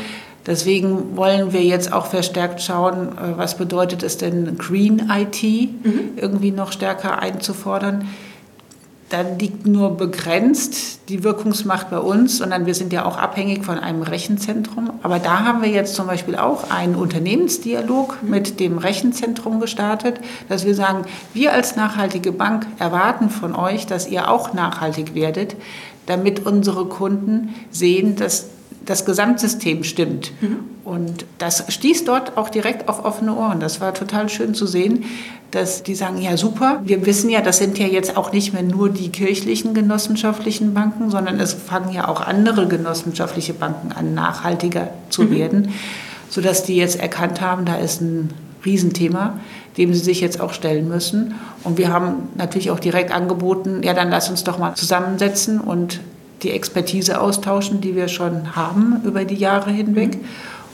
[0.47, 6.11] Deswegen wollen wir jetzt auch verstärkt schauen, äh, was bedeutet es denn, Green IT mhm.
[6.15, 8.07] irgendwie noch stärker einzufordern.
[9.09, 13.79] da liegt nur begrenzt die Wirkungsmacht bei uns, sondern wir sind ja auch abhängig von
[13.79, 14.91] einem Rechenzentrum.
[15.01, 20.65] Aber da haben wir jetzt zum Beispiel auch einen Unternehmensdialog mit dem Rechenzentrum gestartet, dass
[20.65, 25.55] wir sagen, wir als nachhaltige Bank erwarten von euch, dass ihr auch nachhaltig werdet,
[26.05, 28.47] damit unsere Kunden sehen, dass
[28.87, 30.31] das Gesamtsystem stimmt.
[30.41, 30.59] Mhm.
[30.83, 33.59] Und das stieß dort auch direkt auf offene Ohren.
[33.59, 35.03] Das war total schön zu sehen,
[35.51, 38.63] dass die sagen, ja super, wir wissen ja, das sind ja jetzt auch nicht mehr
[38.63, 44.89] nur die kirchlichen genossenschaftlichen Banken, sondern es fangen ja auch andere genossenschaftliche Banken an, nachhaltiger
[45.09, 45.31] zu mhm.
[45.31, 45.73] werden,
[46.29, 48.33] sodass die jetzt erkannt haben, da ist ein
[48.65, 49.39] Riesenthema,
[49.77, 51.35] dem sie sich jetzt auch stellen müssen.
[51.63, 55.99] Und wir haben natürlich auch direkt angeboten, ja, dann lass uns doch mal zusammensetzen und
[56.43, 60.15] die Expertise austauschen, die wir schon haben über die Jahre hinweg.
[60.15, 60.25] Mhm.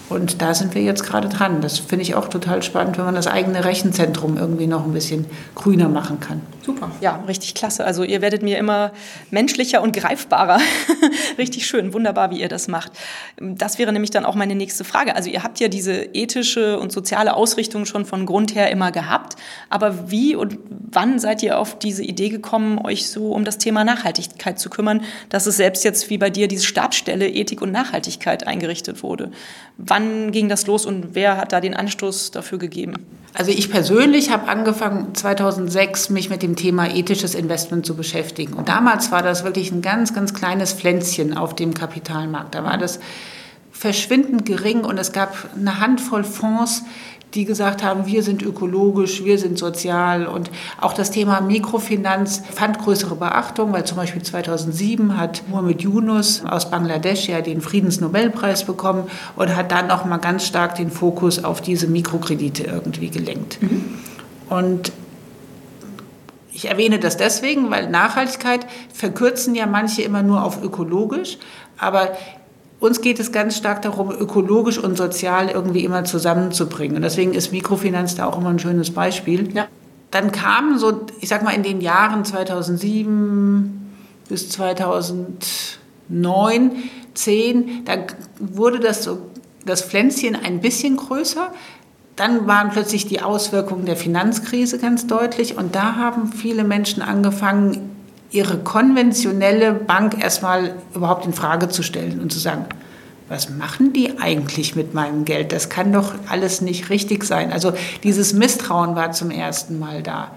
[0.09, 1.61] Und da sind wir jetzt gerade dran.
[1.61, 5.25] Das finde ich auch total spannend, wenn man das eigene Rechenzentrum irgendwie noch ein bisschen
[5.55, 6.41] grüner machen kann.
[6.65, 6.91] Super.
[7.01, 7.83] Ja, richtig klasse.
[7.83, 8.91] Also ihr werdet mir immer
[9.31, 10.59] menschlicher und greifbarer.
[11.37, 12.93] richtig schön, wunderbar, wie ihr das macht.
[13.37, 15.15] Das wäre nämlich dann auch meine nächste Frage.
[15.15, 19.35] Also ihr habt ja diese ethische und soziale Ausrichtung schon von Grund her immer gehabt.
[19.69, 23.83] Aber wie und wann seid ihr auf diese Idee gekommen, euch so um das Thema
[23.83, 28.47] Nachhaltigkeit zu kümmern, dass es selbst jetzt wie bei dir diese Stabsstelle Ethik und Nachhaltigkeit
[28.47, 29.31] eingerichtet wurde?
[29.93, 33.05] Wann ging das los und wer hat da den Anstoß dafür gegeben?
[33.35, 38.53] Also ich persönlich habe angefangen 2006 mich mit dem Thema ethisches Investment zu beschäftigen.
[38.53, 42.55] Und damals war das wirklich ein ganz, ganz kleines Pflänzchen auf dem Kapitalmarkt.
[42.55, 43.01] Da war das
[43.71, 46.81] verschwindend gering und es gab eine Handvoll Fonds,
[47.33, 50.27] die gesagt haben, wir sind ökologisch, wir sind sozial.
[50.27, 56.43] Und auch das Thema Mikrofinanz fand größere Beachtung, weil zum Beispiel 2007 hat Muhammad Yunus
[56.45, 61.43] aus Bangladesch ja den Friedensnobelpreis bekommen und hat dann noch mal ganz stark den Fokus
[61.43, 63.61] auf diese Mikrokredite irgendwie gelenkt.
[63.61, 63.83] Mhm.
[64.49, 64.91] Und
[66.51, 71.39] ich erwähne das deswegen, weil Nachhaltigkeit verkürzen ja manche immer nur auf ökologisch,
[71.79, 72.11] aber
[72.83, 76.97] uns geht es ganz stark darum, ökologisch und sozial irgendwie immer zusammenzubringen.
[76.97, 79.53] Und deswegen ist Mikrofinanz da auch immer ein schönes Beispiel.
[79.53, 79.67] Ja.
[80.11, 83.93] Dann kam so, ich sag mal, in den Jahren 2007
[84.27, 86.71] bis 2009,
[87.13, 87.93] 10, da
[88.39, 89.19] wurde das, so,
[89.65, 91.53] das Pflänzchen ein bisschen größer.
[92.17, 97.92] Dann waren plötzlich die Auswirkungen der Finanzkrise ganz deutlich und da haben viele Menschen angefangen,
[98.33, 102.65] ihre konventionelle Bank erstmal überhaupt in Frage zu stellen und zu sagen,
[103.29, 105.53] was machen die eigentlich mit meinem Geld?
[105.53, 107.53] Das kann doch alles nicht richtig sein.
[107.53, 110.31] Also dieses Misstrauen war zum ersten Mal da.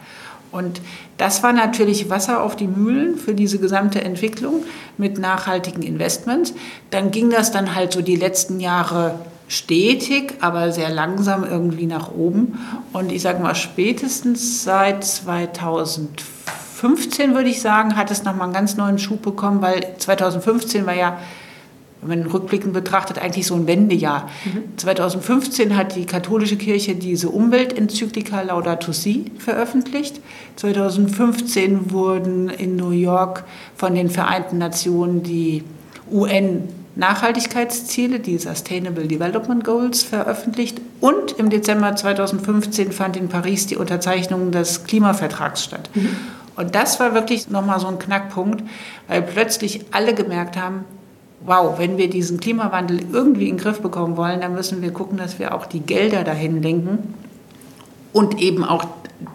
[0.52, 0.80] Und
[1.16, 4.62] das war natürlich Wasser auf die Mühlen für diese gesamte Entwicklung
[4.98, 6.54] mit nachhaltigen Investments.
[6.90, 12.10] Dann ging das dann halt so die letzten Jahre stetig, aber sehr langsam irgendwie nach
[12.10, 12.58] oben.
[12.92, 16.36] Und ich sage mal, spätestens seit 2004
[16.76, 20.94] 2015, würde ich sagen, hat es nochmal einen ganz neuen Schub bekommen, weil 2015 war
[20.94, 21.18] ja,
[22.02, 24.28] wenn man rückblickend betrachtet, eigentlich so ein Wendejahr.
[24.44, 24.76] Mhm.
[24.76, 30.20] 2015 hat die katholische Kirche diese Umweltenzyklika Laudato Si veröffentlicht.
[30.56, 35.64] 2015 wurden in New York von den Vereinten Nationen die
[36.10, 40.80] UN Nachhaltigkeitsziele, die Sustainable Development Goals, veröffentlicht.
[41.00, 45.90] Und im Dezember 2015 fand in Paris die Unterzeichnung des Klimavertrags statt.
[45.94, 46.16] Mhm.
[46.56, 48.62] Und das war wirklich nochmal so ein Knackpunkt,
[49.08, 50.84] weil plötzlich alle gemerkt haben,
[51.44, 55.18] wow, wenn wir diesen Klimawandel irgendwie in den Griff bekommen wollen, dann müssen wir gucken,
[55.18, 57.14] dass wir auch die Gelder dahin lenken
[58.12, 58.86] und eben auch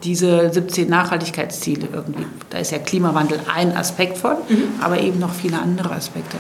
[0.04, 2.26] diese 17 Nachhaltigkeitsziele irgendwie.
[2.50, 4.64] Da ist ja Klimawandel ein Aspekt von, mhm.
[4.82, 6.38] aber eben noch viele andere Aspekte.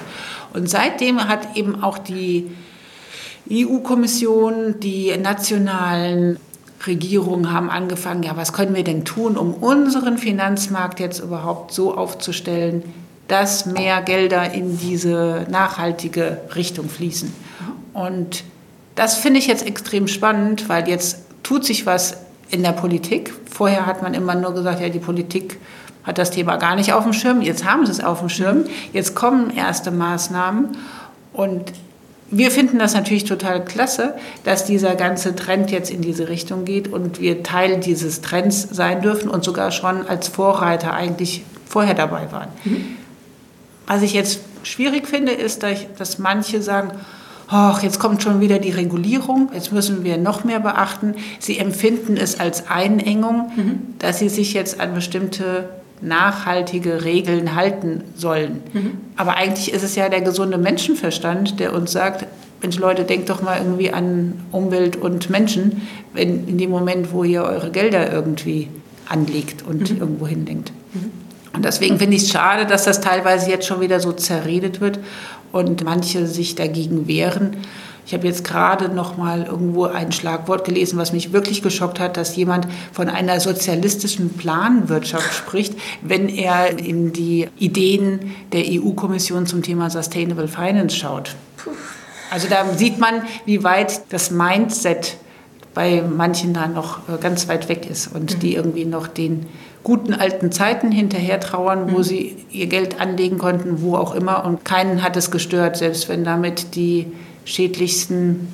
[0.54, 2.52] Und seitdem hat eben auch die
[3.50, 6.38] EU-Kommission, die nationalen
[6.88, 11.96] Regierungen haben angefangen, ja, was können wir denn tun, um unseren Finanzmarkt jetzt überhaupt so
[11.96, 12.84] aufzustellen,
[13.28, 17.34] dass mehr Gelder in diese nachhaltige Richtung fließen.
[17.94, 18.44] Und
[18.96, 22.18] das finde ich jetzt extrem spannend, weil jetzt tut sich was
[22.50, 23.34] in der Politik.
[23.50, 25.60] Vorher hat man immer nur gesagt, ja, die Politik
[26.04, 27.42] hat das Thema gar nicht auf dem Schirm.
[27.42, 28.66] Jetzt haben sie es auf dem Schirm.
[28.92, 30.78] Jetzt kommen erste Maßnahmen.
[31.34, 31.72] Und
[32.32, 34.16] wir finden das natürlich total klasse,
[34.46, 39.02] dass dieser ganze Trend jetzt in diese Richtung geht und wir Teil dieses Trends sein
[39.02, 42.48] dürfen und sogar schon als Vorreiter eigentlich vorher dabei waren.
[42.64, 42.86] Mhm.
[43.86, 45.64] Was ich jetzt schwierig finde, ist,
[45.98, 46.92] dass manche sagen,
[47.50, 51.16] ach, jetzt kommt schon wieder die Regulierung, jetzt müssen wir noch mehr beachten.
[51.40, 53.80] Sie empfinden es als Einengung, mhm.
[54.00, 55.68] dass sie sich jetzt an bestimmte
[56.02, 58.62] nachhaltige Regeln halten sollen.
[58.74, 58.92] Mhm.
[59.16, 62.26] Aber eigentlich ist es ja der gesunde Menschenverstand, der uns sagt,
[62.62, 65.82] Mensch Leute, denkt doch mal irgendwie an Umwelt und Menschen,
[66.14, 68.70] wenn in dem Moment, wo ihr eure Gelder irgendwie
[69.08, 70.00] anlegt und mhm.
[70.00, 70.72] irgendwo hindenkt.
[70.94, 71.12] Mhm.
[71.54, 75.00] Und deswegen finde ich es schade, dass das teilweise jetzt schon wieder so zerredet wird
[75.52, 77.58] und manche sich dagegen wehren.
[78.12, 82.18] Ich habe jetzt gerade noch mal irgendwo ein Schlagwort gelesen, was mich wirklich geschockt hat,
[82.18, 89.64] dass jemand von einer sozialistischen Planwirtschaft spricht, wenn er in die Ideen der EU-Kommission zum
[89.64, 91.38] Thema Sustainable Finance schaut.
[92.30, 95.16] Also da sieht man, wie weit das Mindset
[95.74, 98.40] bei manchen da noch äh, ganz weit weg ist und mhm.
[98.42, 99.46] die irgendwie noch den
[99.84, 102.04] guten alten Zeiten hinterher trauern, wo mhm.
[102.04, 104.44] sie ihr Geld anlegen konnten, wo auch immer.
[104.44, 107.08] Und keinen hat es gestört, selbst wenn damit die
[107.46, 108.48] schädlichsten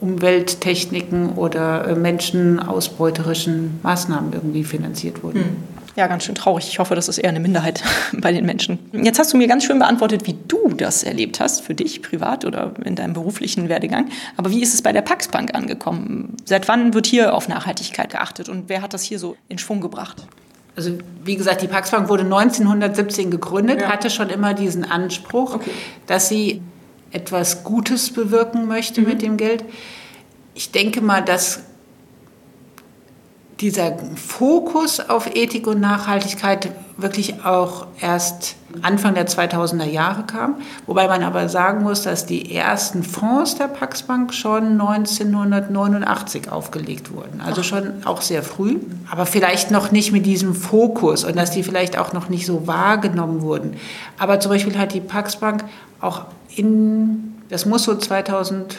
[0.00, 5.38] Umwelttechniken oder äh, menschenausbeuterischen Maßnahmen irgendwie finanziert wurden.
[5.38, 5.74] Mhm.
[5.96, 6.66] Ja, ganz schön traurig.
[6.68, 7.82] Ich hoffe, das ist eher eine Minderheit
[8.12, 8.78] bei den Menschen.
[8.92, 12.44] Jetzt hast du mir ganz schön beantwortet, wie du das erlebt hast, für dich privat
[12.44, 14.08] oder in deinem beruflichen Werdegang.
[14.36, 16.36] Aber wie ist es bei der Pax Bank angekommen?
[16.44, 19.80] Seit wann wird hier auf Nachhaltigkeit geachtet und wer hat das hier so in Schwung
[19.80, 20.26] gebracht?
[20.76, 23.88] Also wie gesagt, die Pax Bank wurde 1917 gegründet, ja.
[23.88, 25.70] hatte schon immer diesen Anspruch, okay.
[26.08, 26.60] dass sie
[27.14, 29.08] etwas Gutes bewirken möchte mhm.
[29.08, 29.64] mit dem Geld.
[30.54, 31.60] Ich denke mal, dass
[33.60, 40.56] dieser Fokus auf Ethik und Nachhaltigkeit wirklich auch erst Anfang der 2000er Jahre kam.
[40.86, 47.12] Wobei man aber sagen muss, dass die ersten Fonds der Pax Bank schon 1989 aufgelegt
[47.12, 47.40] wurden.
[47.40, 48.76] Also schon auch sehr früh,
[49.10, 52.66] aber vielleicht noch nicht mit diesem Fokus und dass die vielleicht auch noch nicht so
[52.66, 53.76] wahrgenommen wurden.
[54.18, 55.64] Aber zum Beispiel hat die Pax Bank
[56.00, 58.76] auch in, das muss so 2000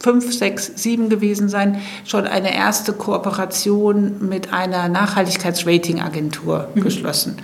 [0.00, 6.80] fünf, sechs, sieben gewesen sein, schon eine erste Kooperation mit einer Nachhaltigkeitsratingagentur mhm.
[6.80, 7.36] geschlossen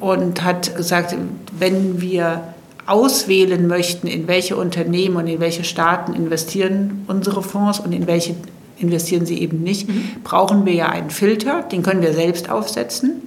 [0.00, 1.16] und hat gesagt,
[1.58, 2.42] wenn wir
[2.86, 8.36] auswählen möchten, in welche Unternehmen und in welche Staaten investieren unsere Fonds und in welche
[8.78, 10.22] investieren sie eben nicht, mhm.
[10.22, 13.22] brauchen wir ja einen Filter, den können wir selbst aufsetzen.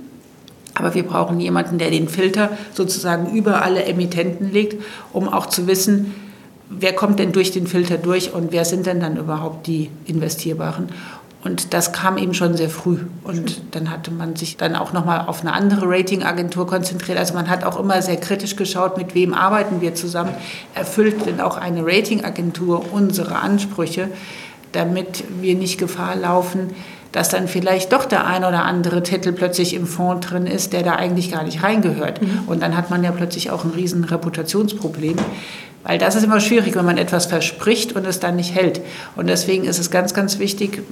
[0.80, 4.82] Aber wir brauchen jemanden, der den Filter sozusagen über alle Emittenten legt,
[5.14, 6.16] um auch zu wissen,
[6.70, 10.90] wer kommt denn durch den Filter durch und wer sind denn dann überhaupt die Investierbaren?
[11.42, 12.98] Und das kam eben schon sehr früh.
[13.24, 17.18] Und dann hatte man sich dann auch nochmal auf eine andere Ratingagentur konzentriert.
[17.18, 20.32] Also man hat auch immer sehr kritisch geschaut, mit wem arbeiten wir zusammen.
[20.76, 24.10] Erfüllt denn auch eine Ratingagentur unsere Ansprüche,
[24.74, 26.72] damit wir nicht Gefahr laufen,
[27.12, 30.84] dass dann vielleicht doch der ein oder andere Titel plötzlich im Fonds drin ist, der
[30.84, 32.22] da eigentlich gar nicht reingehört.
[32.22, 32.44] Mhm.
[32.48, 35.16] Und dann hat man ja plötzlich auch ein riesen Reputationsproblem.
[35.84, 38.82] Weil das ist immer schwierig, wenn man etwas verspricht und es dann nicht hält.
[39.16, 40.84] Und deswegen ist es ganz, ganz wichtig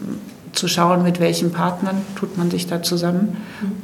[0.54, 3.38] zu schauen, mit welchen Partnern tut man sich da zusammen,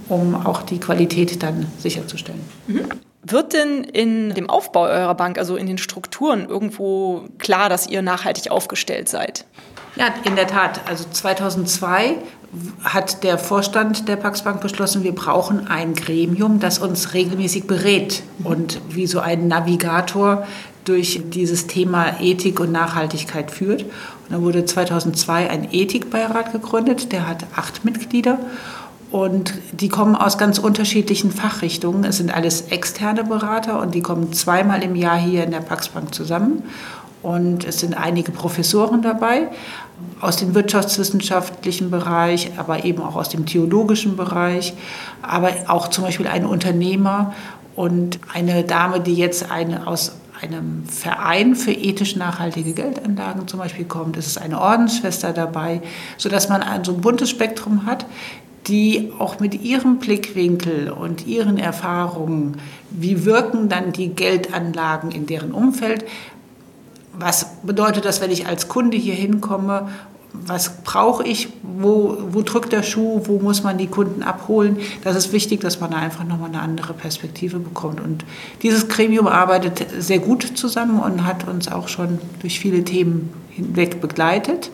[0.08, 2.41] um auch die Qualität dann sicherzustellen.
[2.67, 2.86] Mhm.
[3.26, 8.02] Wird denn in dem Aufbau eurer Bank, also in den Strukturen, irgendwo klar, dass ihr
[8.02, 9.46] nachhaltig aufgestellt seid?
[9.95, 10.82] Ja, in der Tat.
[10.88, 12.15] Also 2002
[12.84, 18.23] hat der Vorstand der Pax Bank beschlossen, wir brauchen ein Gremium, das uns regelmäßig berät
[18.43, 20.45] und wie so ein Navigator
[20.86, 23.84] durch dieses Thema Ethik und Nachhaltigkeit führt.
[23.84, 28.39] Und da wurde 2002 ein Ethikbeirat gegründet, der hat acht Mitglieder
[29.12, 32.03] und die kommen aus ganz unterschiedlichen Fachrichtungen.
[32.03, 35.89] Es sind alles externe Berater und die kommen zweimal im Jahr hier in der Pax
[35.89, 36.63] Bank zusammen.
[37.21, 39.47] Und es sind einige Professoren dabei
[40.19, 44.73] aus dem wirtschaftswissenschaftlichen Bereich, aber eben auch aus dem theologischen Bereich,
[45.21, 47.34] aber auch zum Beispiel ein Unternehmer
[47.75, 53.86] und eine Dame, die jetzt eine aus einem Verein für ethisch nachhaltige Geldanlagen zum Beispiel
[53.86, 54.17] kommt.
[54.17, 55.82] Es ist eine Ordensschwester dabei,
[56.17, 58.06] sodass man ein so ein buntes Spektrum hat,
[58.67, 62.58] die auch mit ihrem Blickwinkel und ihren Erfahrungen,
[62.89, 66.06] wie wirken dann die Geldanlagen in deren Umfeld,
[67.17, 69.89] was bedeutet das, wenn ich als Kunde hier hinkomme
[70.34, 74.78] was brauche ich, wo, wo drückt der Schuh, wo muss man die Kunden abholen.
[75.04, 78.02] Das ist wichtig, dass man da einfach nochmal eine andere Perspektive bekommt.
[78.02, 78.26] Und
[78.63, 84.02] dieses Gremium arbeitet sehr gut zusammen und hat uns auch schon durch viele Themen hinweg
[84.02, 84.71] begleitet.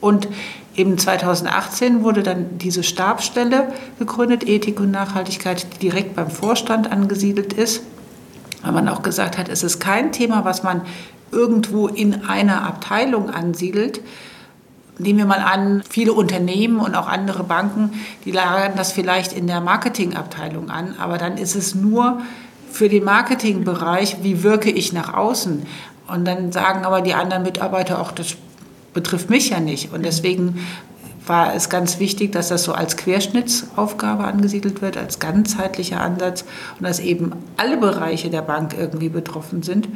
[0.00, 0.26] Und
[0.74, 7.52] eben 2018 wurde dann diese Stabsstelle gegründet, Ethik und Nachhaltigkeit, die direkt beim Vorstand angesiedelt
[7.52, 7.82] ist,
[8.62, 10.82] weil man auch gesagt hat, es ist kein Thema, was man
[11.34, 14.00] irgendwo in einer Abteilung ansiedelt,
[14.96, 17.90] Nehmen wir mal an, viele Unternehmen und auch andere Banken,
[18.24, 22.20] die lagern das vielleicht in der Marketingabteilung an, aber dann ist es nur
[22.70, 25.66] für den Marketingbereich, wie wirke ich nach außen.
[26.06, 28.36] Und dann sagen aber die anderen Mitarbeiter auch, das
[28.92, 29.92] betrifft mich ja nicht.
[29.92, 30.64] Und deswegen
[31.26, 36.44] war es ganz wichtig, dass das so als Querschnittsaufgabe angesiedelt wird, als ganzheitlicher Ansatz
[36.78, 39.88] und dass eben alle Bereiche der Bank irgendwie betroffen sind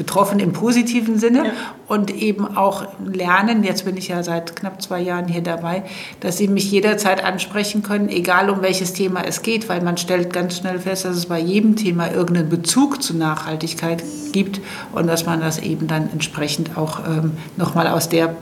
[0.00, 1.52] betroffen im positiven Sinne ja.
[1.86, 5.82] und eben auch lernen, jetzt bin ich ja seit knapp zwei Jahren hier dabei,
[6.20, 10.32] dass sie mich jederzeit ansprechen können, egal um welches Thema es geht, weil man stellt
[10.32, 15.26] ganz schnell fest, dass es bei jedem Thema irgendeinen Bezug zu Nachhaltigkeit gibt und dass
[15.26, 18.36] man das eben dann entsprechend auch ähm, nochmal aus der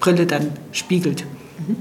[0.00, 1.24] Brille dann spiegelt.
[1.68, 1.76] Mhm.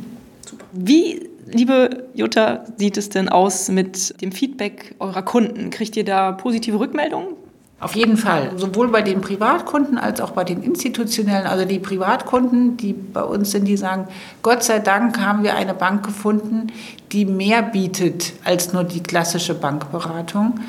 [0.48, 0.66] Super.
[0.72, 5.70] Wie Liebe Jutta, sieht es denn aus mit dem Feedback eurer Kunden?
[5.70, 7.36] Kriegt ihr da positive Rückmeldungen?
[7.78, 11.46] Auf jeden Fall, sowohl bei den Privatkunden als auch bei den institutionellen.
[11.46, 14.08] Also die Privatkunden, die bei uns sind, die sagen,
[14.42, 16.68] Gott sei Dank haben wir eine Bank gefunden,
[17.12, 20.62] die mehr bietet als nur die klassische Bankberatung,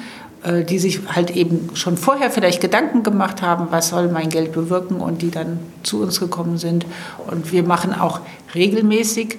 [0.42, 4.50] äh, die sich halt eben schon vorher vielleicht Gedanken gemacht haben, was soll mein Geld
[4.50, 6.86] bewirken und die dann zu uns gekommen sind.
[7.28, 8.20] Und wir machen auch
[8.52, 9.38] regelmäßig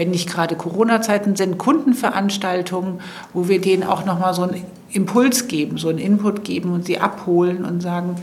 [0.00, 3.00] wenn nicht gerade Corona-Zeiten sind, Kundenveranstaltungen,
[3.34, 6.98] wo wir denen auch nochmal so einen Impuls geben, so einen Input geben und sie
[6.98, 8.14] abholen und sagen,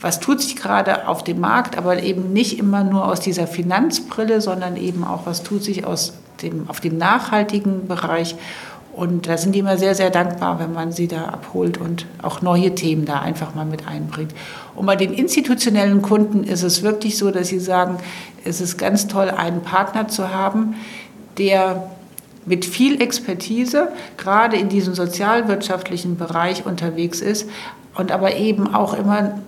[0.00, 4.40] was tut sich gerade auf dem Markt, aber eben nicht immer nur aus dieser Finanzbrille,
[4.40, 6.12] sondern eben auch, was tut sich aus
[6.42, 8.36] dem, auf dem nachhaltigen Bereich.
[8.92, 12.40] Und da sind die immer sehr, sehr dankbar, wenn man sie da abholt und auch
[12.40, 14.32] neue Themen da einfach mal mit einbringt.
[14.76, 17.98] Und bei den institutionellen Kunden ist es wirklich so, dass sie sagen,
[18.44, 20.76] es ist ganz toll, einen Partner zu haben,
[21.38, 21.90] der
[22.44, 27.48] mit viel Expertise gerade in diesem sozialwirtschaftlichen Bereich unterwegs ist
[27.94, 29.40] und aber eben auch immer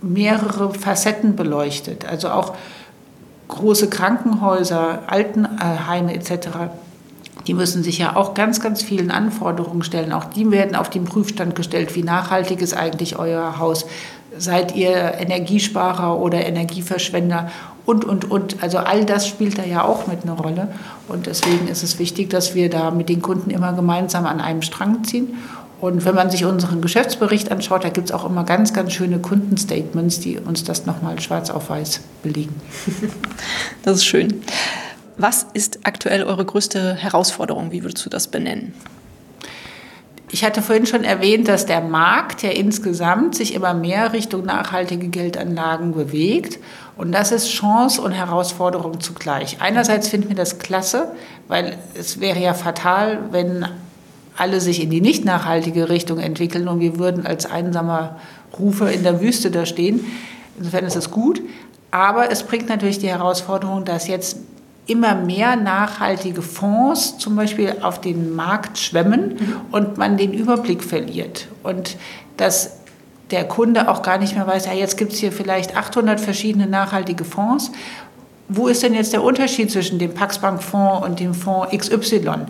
[0.00, 2.06] mehrere Facetten beleuchtet.
[2.06, 2.54] Also auch
[3.48, 6.48] große Krankenhäuser, Altenheime etc.
[7.48, 10.12] Die müssen sich ja auch ganz, ganz vielen Anforderungen stellen.
[10.12, 11.96] Auch die werden auf den Prüfstand gestellt.
[11.96, 13.86] Wie nachhaltig ist eigentlich euer Haus?
[14.36, 17.50] Seid ihr Energiesparer oder Energieverschwender?
[17.88, 18.62] und, und, und.
[18.62, 20.68] Also all das spielt da ja auch mit einer Rolle.
[21.08, 24.60] Und deswegen ist es wichtig, dass wir da mit den Kunden immer gemeinsam an einem
[24.60, 25.38] Strang ziehen.
[25.80, 29.20] Und wenn man sich unseren Geschäftsbericht anschaut, da gibt es auch immer ganz, ganz schöne
[29.20, 32.54] Kundenstatements, die uns das nochmal schwarz auf weiß belegen.
[33.84, 34.42] Das ist schön.
[35.20, 37.72] Was ist aktuell eure größte Herausforderung?
[37.72, 38.72] Wie würdest du das benennen?
[40.30, 45.08] Ich hatte vorhin schon erwähnt, dass der Markt ja insgesamt sich immer mehr Richtung nachhaltige
[45.08, 46.60] Geldanlagen bewegt.
[46.96, 49.56] Und das ist Chance und Herausforderung zugleich.
[49.60, 51.10] Einerseits finden wir das klasse,
[51.48, 53.66] weil es wäre ja fatal, wenn
[54.36, 58.20] alle sich in die nicht nachhaltige Richtung entwickeln und wir würden als einsamer
[58.56, 60.04] Rufer in der Wüste da stehen.
[60.58, 61.40] Insofern ist es gut.
[61.90, 64.36] Aber es bringt natürlich die Herausforderung, dass jetzt
[64.88, 69.56] immer mehr nachhaltige Fonds zum Beispiel auf den Markt schwemmen mhm.
[69.70, 71.46] und man den Überblick verliert.
[71.62, 71.96] Und
[72.38, 72.78] dass
[73.30, 76.66] der Kunde auch gar nicht mehr weiß, ja, jetzt gibt es hier vielleicht 800 verschiedene
[76.66, 77.70] nachhaltige Fonds
[78.48, 82.46] wo ist denn jetzt der Unterschied zwischen dem Paxbank-Fonds und dem Fonds XY?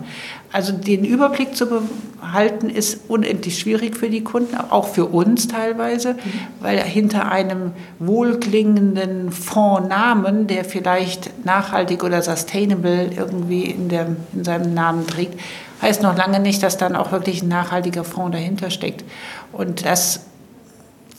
[0.51, 6.15] Also den Überblick zu behalten ist unendlich schwierig für die Kunden, auch für uns teilweise,
[6.61, 14.73] weil hinter einem wohlklingenden Fondsnamen, der vielleicht nachhaltig oder sustainable irgendwie in, der, in seinem
[14.73, 15.37] Namen trägt,
[15.81, 19.03] heißt noch lange nicht, dass dann auch wirklich ein nachhaltiger Fonds dahinter steckt.
[19.51, 20.21] Und das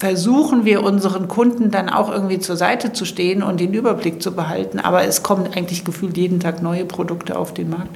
[0.00, 4.32] versuchen wir unseren Kunden dann auch irgendwie zur Seite zu stehen und den Überblick zu
[4.34, 4.80] behalten.
[4.80, 7.94] Aber es kommen eigentlich gefühlt jeden Tag neue Produkte auf den Markt.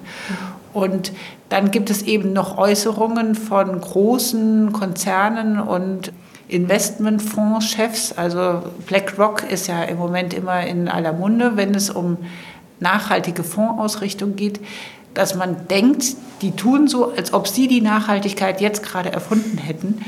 [0.74, 1.12] Und
[1.48, 6.12] dann gibt es eben noch Äußerungen von großen Konzernen und
[6.48, 8.12] Investmentfondschefs.
[8.12, 12.18] Also BlackRock ist ja im Moment immer in aller Munde, wenn es um
[12.80, 14.60] nachhaltige Fondsausrichtung geht,
[15.14, 20.04] dass man denkt, die tun so, als ob sie die Nachhaltigkeit jetzt gerade erfunden hätten.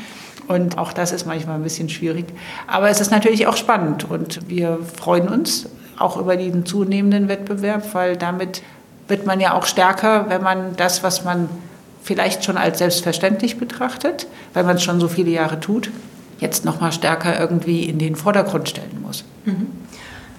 [0.49, 2.27] Und auch das ist manchmal ein bisschen schwierig.
[2.67, 5.69] Aber es ist natürlich auch spannend und wir freuen uns
[5.99, 8.63] auch über diesen zunehmenden Wettbewerb, weil damit
[9.09, 11.49] wird man ja auch stärker, wenn man das, was man
[12.03, 15.91] vielleicht schon als selbstverständlich betrachtet, weil man es schon so viele Jahre tut,
[16.39, 19.25] jetzt noch mal stärker irgendwie in den Vordergrund stellen muss.
[19.45, 19.69] Mhm.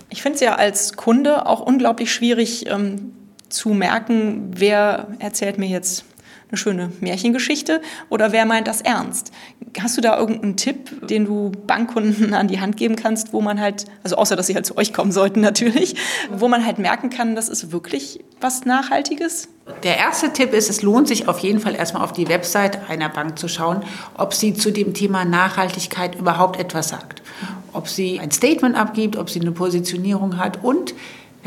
[0.10, 3.14] Ich finde es ja als Kunde auch unglaublich schwierig ähm,
[3.50, 6.06] zu merken, wer erzählt mir jetzt
[6.50, 9.32] eine schöne Märchengeschichte oder wer meint das ernst?
[9.80, 13.60] Hast du da irgendeinen Tipp, den du Bankkunden an die Hand geben kannst, wo man
[13.60, 15.96] halt, also außer dass sie halt zu euch kommen sollten natürlich,
[16.32, 19.50] wo man halt merken kann, das ist wirklich was Nachhaltiges?
[19.84, 23.10] Der erste Tipp ist, es lohnt sich auf jeden Fall erstmal auf die Website einer
[23.10, 23.84] Bank zu schauen,
[24.18, 27.22] ob sie zu dem Thema Nachhaltigkeit überhaupt etwas sagt.
[27.74, 30.94] Ob sie ein Statement abgibt, ob sie eine Positionierung hat und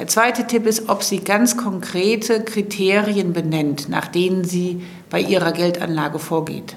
[0.01, 5.53] der zweite Tipp ist, ob sie ganz konkrete Kriterien benennt, nach denen sie bei ihrer
[5.53, 6.75] Geldanlage vorgeht.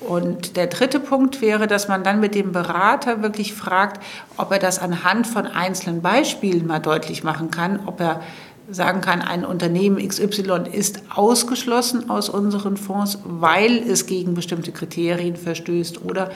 [0.00, 4.02] Und der dritte Punkt wäre, dass man dann mit dem Berater wirklich fragt,
[4.38, 8.22] ob er das anhand von einzelnen Beispielen mal deutlich machen kann, ob er
[8.70, 15.36] sagen kann, ein Unternehmen XY ist ausgeschlossen aus unseren Fonds, weil es gegen bestimmte Kriterien
[15.36, 16.30] verstößt oder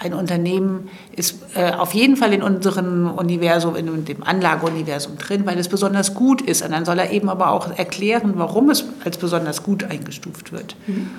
[0.00, 5.58] ein Unternehmen ist äh, auf jeden Fall in unserem Universum, in dem Anlageuniversum drin, weil
[5.58, 6.62] es besonders gut ist.
[6.62, 10.76] Und dann soll er eben aber auch erklären, warum es als besonders gut eingestuft wird.
[10.86, 11.10] Mhm.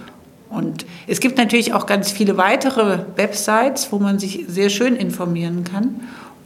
[0.49, 5.63] Und es gibt natürlich auch ganz viele weitere Websites, wo man sich sehr schön informieren
[5.63, 6.01] kann.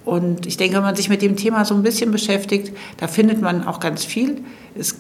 [0.08, 3.42] Und ich denke, wenn man sich mit dem Thema so ein bisschen beschäftigt, da findet
[3.42, 4.42] man auch ganz viel.
[4.74, 4.96] Es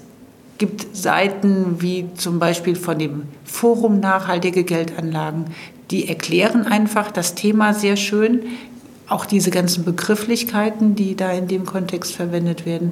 [0.57, 5.45] gibt Seiten wie zum Beispiel von dem Forum Nachhaltige Geldanlagen,
[5.91, 8.41] die erklären einfach das Thema sehr schön.
[9.07, 12.91] Auch diese ganzen Begrifflichkeiten, die da in dem Kontext verwendet werden.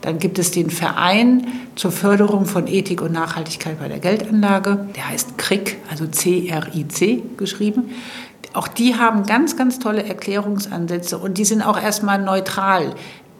[0.00, 4.88] Dann gibt es den Verein zur Förderung von Ethik und Nachhaltigkeit bei der Geldanlage.
[4.96, 7.90] Der heißt CRIC, also C-R-I-C geschrieben.
[8.52, 12.94] Auch die haben ganz, ganz tolle Erklärungsansätze und die sind auch erstmal neutral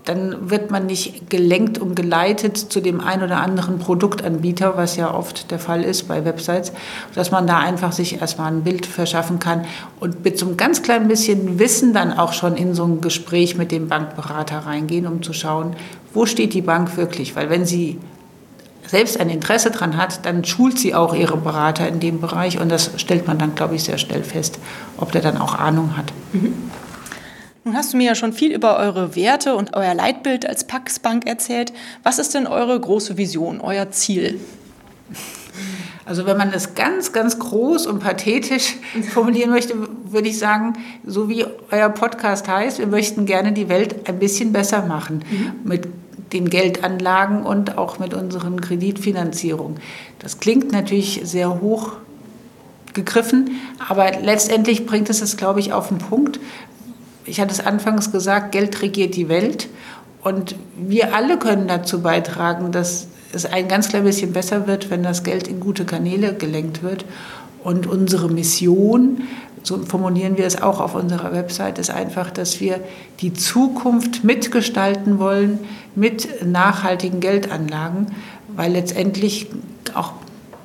[0.04, 5.12] dann wird man nicht gelenkt und geleitet zu dem ein oder anderen Produktanbieter, was ja
[5.14, 6.72] oft der Fall ist bei Websites,
[7.14, 9.66] dass man da einfach sich erstmal ein Bild verschaffen kann
[9.98, 13.56] und mit so einem ganz kleinen bisschen Wissen dann auch schon in so ein Gespräch
[13.56, 15.76] mit dem Bankberater reingehen, um zu schauen,
[16.12, 17.36] wo steht die Bank wirklich?
[17.36, 17.98] Weil wenn sie
[18.90, 22.68] selbst ein Interesse daran hat, dann schult sie auch ihre Berater in dem Bereich und
[22.68, 24.58] das stellt man dann, glaube ich, sehr schnell fest,
[24.96, 26.12] ob der dann auch Ahnung hat.
[26.32, 26.54] Mhm.
[27.62, 30.98] Nun hast du mir ja schon viel über eure Werte und euer Leitbild als Pax
[30.98, 31.72] Bank erzählt.
[32.02, 34.40] Was ist denn eure große Vision, euer Ziel?
[36.04, 38.74] Also wenn man das ganz, ganz groß und pathetisch
[39.12, 39.74] formulieren möchte,
[40.04, 40.72] würde ich sagen,
[41.04, 45.52] so wie euer Podcast heißt, wir möchten gerne die Welt ein bisschen besser machen mhm.
[45.62, 45.86] mit
[46.32, 49.78] den Geldanlagen und auch mit unseren Kreditfinanzierungen.
[50.18, 51.92] Das klingt natürlich sehr hoch
[52.92, 56.40] gegriffen, aber letztendlich bringt es es, glaube ich, auf den Punkt,
[57.30, 59.68] ich hatte es anfangs gesagt, Geld regiert die Welt.
[60.22, 65.02] Und wir alle können dazu beitragen, dass es ein ganz klein bisschen besser wird, wenn
[65.02, 67.04] das Geld in gute Kanäle gelenkt wird.
[67.62, 69.22] Und unsere Mission,
[69.62, 72.80] so formulieren wir es auch auf unserer Website, ist einfach, dass wir
[73.20, 75.58] die Zukunft mitgestalten wollen
[75.94, 78.06] mit nachhaltigen Geldanlagen,
[78.48, 79.48] weil letztendlich
[79.94, 80.12] auch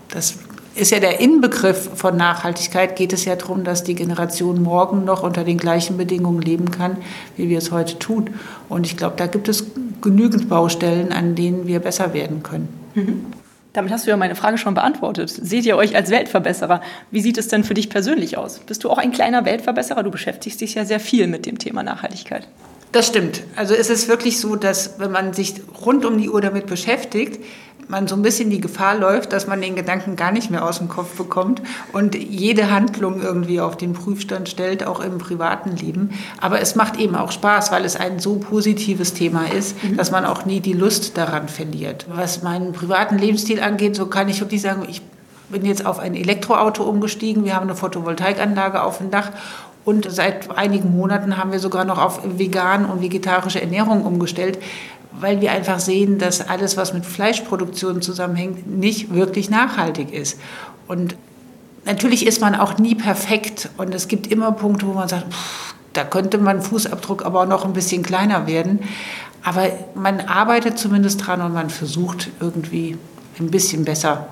[0.09, 0.35] das
[0.75, 5.23] ist ja der Inbegriff von Nachhaltigkeit, geht es ja darum, dass die Generation morgen noch
[5.23, 6.97] unter den gleichen Bedingungen leben kann,
[7.37, 8.31] wie wir es heute tun.
[8.67, 9.65] Und ich glaube, da gibt es
[10.01, 12.67] genügend Baustellen, an denen wir besser werden können.
[12.93, 13.25] Mhm.
[13.75, 15.29] Damit hast du ja meine Frage schon beantwortet.
[15.29, 16.79] Seht ihr euch als Weltverbesserer?
[17.11, 18.59] Wie sieht es denn für dich persönlich aus?
[18.59, 20.01] Bist du auch ein kleiner Weltverbesserer?
[20.01, 22.47] Du beschäftigst dich ja sehr viel mit dem Thema Nachhaltigkeit.
[22.93, 23.43] Das stimmt.
[23.57, 25.55] Also es ist wirklich so, dass wenn man sich
[25.85, 27.43] rund um die Uhr damit beschäftigt,
[27.87, 30.79] man so ein bisschen die Gefahr läuft, dass man den Gedanken gar nicht mehr aus
[30.79, 31.61] dem Kopf bekommt
[31.93, 36.11] und jede Handlung irgendwie auf den Prüfstand stellt, auch im privaten Leben.
[36.41, 39.97] Aber es macht eben auch Spaß, weil es ein so positives Thema ist, mhm.
[39.97, 42.05] dass man auch nie die Lust daran verliert.
[42.09, 45.01] Was meinen privaten Lebensstil angeht, so kann ich wirklich sagen, ich
[45.49, 47.45] bin jetzt auf ein Elektroauto umgestiegen.
[47.45, 49.31] Wir haben eine Photovoltaikanlage auf dem Dach
[49.85, 54.57] und seit einigen Monaten haben wir sogar noch auf vegan und vegetarische Ernährung umgestellt
[55.19, 60.39] weil wir einfach sehen, dass alles, was mit Fleischproduktion zusammenhängt, nicht wirklich nachhaltig ist.
[60.87, 61.15] Und
[61.85, 65.75] natürlich ist man auch nie perfekt und es gibt immer Punkte, wo man sagt, pff,
[65.93, 68.79] da könnte mein Fußabdruck aber auch noch ein bisschen kleiner werden.
[69.43, 72.97] Aber man arbeitet zumindest dran und man versucht irgendwie
[73.39, 74.27] ein bisschen besser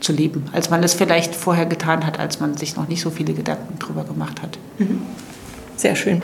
[0.00, 3.10] zu leben, als man es vielleicht vorher getan hat, als man sich noch nicht so
[3.10, 4.58] viele Gedanken drüber gemacht hat.
[4.78, 5.02] Mhm.
[5.76, 6.22] Sehr schön.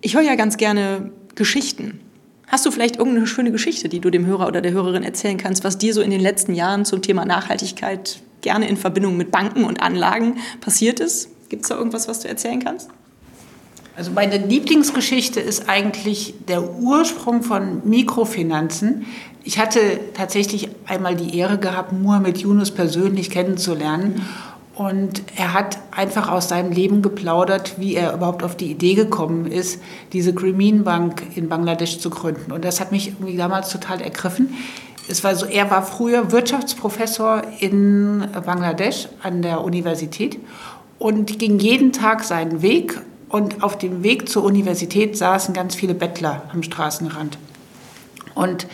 [0.00, 2.00] Ich höre ja ganz gerne Geschichten.
[2.48, 5.64] Hast du vielleicht irgendeine schöne Geschichte, die du dem Hörer oder der Hörerin erzählen kannst,
[5.64, 9.64] was dir so in den letzten Jahren zum Thema Nachhaltigkeit gerne in Verbindung mit Banken
[9.64, 11.28] und Anlagen passiert ist?
[11.50, 12.88] Gibt es da irgendwas, was du erzählen kannst?
[13.96, 19.06] Also meine Lieblingsgeschichte ist eigentlich der Ursprung von Mikrofinanzen.
[19.44, 19.80] Ich hatte
[20.14, 24.22] tatsächlich einmal die Ehre gehabt, Muhammad Yunus persönlich kennenzulernen.
[24.78, 29.46] Und er hat einfach aus seinem Leben geplaudert, wie er überhaupt auf die Idee gekommen
[29.46, 32.52] ist, diese Grameen Bank in Bangladesch zu gründen.
[32.52, 34.54] Und das hat mich irgendwie damals total ergriffen.
[35.08, 40.38] Es war so, er war früher Wirtschaftsprofessor in Bangladesch an der Universität
[41.00, 43.00] und ging jeden Tag seinen Weg.
[43.28, 47.36] Und auf dem Weg zur Universität saßen ganz viele Bettler am Straßenrand.
[48.36, 48.68] Und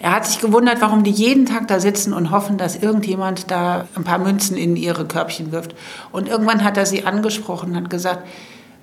[0.00, 3.88] er hat sich gewundert, warum die jeden Tag da sitzen und hoffen, dass irgendjemand da
[3.96, 5.74] ein paar Münzen in ihre Körbchen wirft.
[6.12, 8.22] Und irgendwann hat er sie angesprochen und hat gesagt,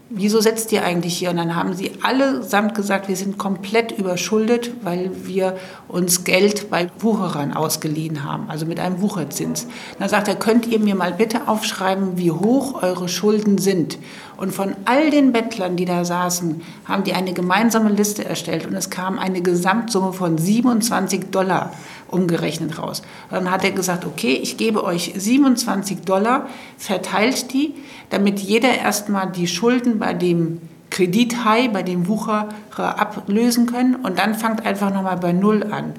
[0.10, 1.30] wieso setzt ihr eigentlich hier?
[1.30, 5.58] Und dann haben sie allesamt gesagt, wir sind komplett überschuldet, weil wir
[5.88, 9.68] uns Geld bei Wucherern ausgeliehen haben, also mit einem Wucherzins.
[10.00, 13.98] Dann sagt er, könnt ihr mir mal bitte aufschreiben, wie hoch eure Schulden sind?
[14.38, 18.74] Und von all den Bettlern, die da saßen, haben die eine gemeinsame Liste erstellt und
[18.74, 21.72] es kam eine Gesamtsumme von 27 Dollar
[22.08, 23.02] umgerechnet raus.
[23.30, 27.74] Und dann hat er gesagt, okay, ich gebe euch 27 Dollar, verteilt die,
[28.10, 34.36] damit jeder erstmal die Schulden bei dem Kredithai, bei dem Wucherer ablösen können und dann
[34.36, 35.94] fangt einfach nochmal bei Null an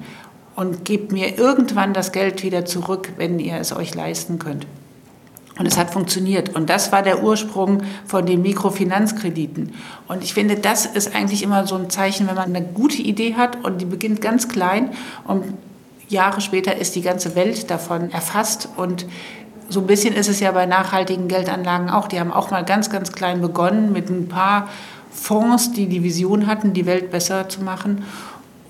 [0.55, 4.65] und gebt mir irgendwann das Geld wieder zurück, wenn ihr es euch leisten könnt.
[5.57, 6.55] Und es hat funktioniert.
[6.55, 9.73] Und das war der Ursprung von den Mikrofinanzkrediten.
[10.07, 13.35] Und ich finde, das ist eigentlich immer so ein Zeichen, wenn man eine gute Idee
[13.35, 14.91] hat und die beginnt ganz klein
[15.25, 15.43] und
[16.09, 19.05] Jahre später ist die ganze Welt davon erfasst und
[19.69, 22.07] so ein bisschen ist es ja bei nachhaltigen Geldanlagen auch.
[22.07, 24.69] Die haben auch mal ganz, ganz klein begonnen mit ein paar
[25.11, 28.05] Fonds, die die Vision hatten, die Welt besser zu machen.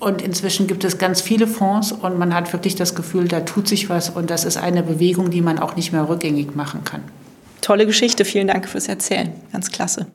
[0.00, 3.66] Und inzwischen gibt es ganz viele Fonds und man hat wirklich das Gefühl, da tut
[3.66, 7.02] sich was und das ist eine Bewegung, die man auch nicht mehr rückgängig machen kann.
[7.60, 9.32] Tolle Geschichte, vielen Dank fürs Erzählen.
[9.52, 10.06] Ganz klasse.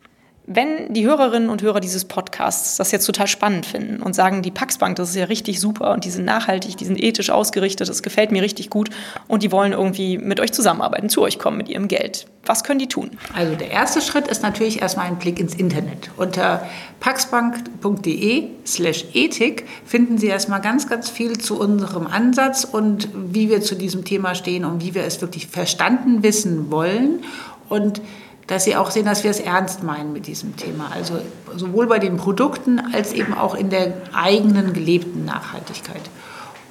[0.45, 4.51] Wenn die Hörerinnen und Hörer dieses Podcasts das jetzt total spannend finden und sagen, die
[4.51, 8.03] Paxbank, das ist ja richtig super und die sind nachhaltig, die sind ethisch ausgerichtet, das
[8.03, 8.89] gefällt mir richtig gut
[9.29, 12.27] und die wollen irgendwie mit euch zusammenarbeiten, zu euch kommen mit ihrem Geld.
[12.45, 13.11] Was können die tun?
[13.33, 16.11] Also der erste Schritt ist natürlich erstmal ein Blick ins Internet.
[16.17, 16.67] Unter
[16.99, 23.61] paxbank.de slash Ethik finden Sie erstmal ganz, ganz viel zu unserem Ansatz und wie wir
[23.61, 27.23] zu diesem Thema stehen und wie wir es wirklich verstanden wissen wollen.
[27.69, 28.01] Und
[28.47, 30.91] dass sie auch sehen, dass wir es ernst meinen mit diesem Thema.
[30.93, 31.19] Also
[31.55, 36.01] sowohl bei den Produkten als eben auch in der eigenen gelebten Nachhaltigkeit.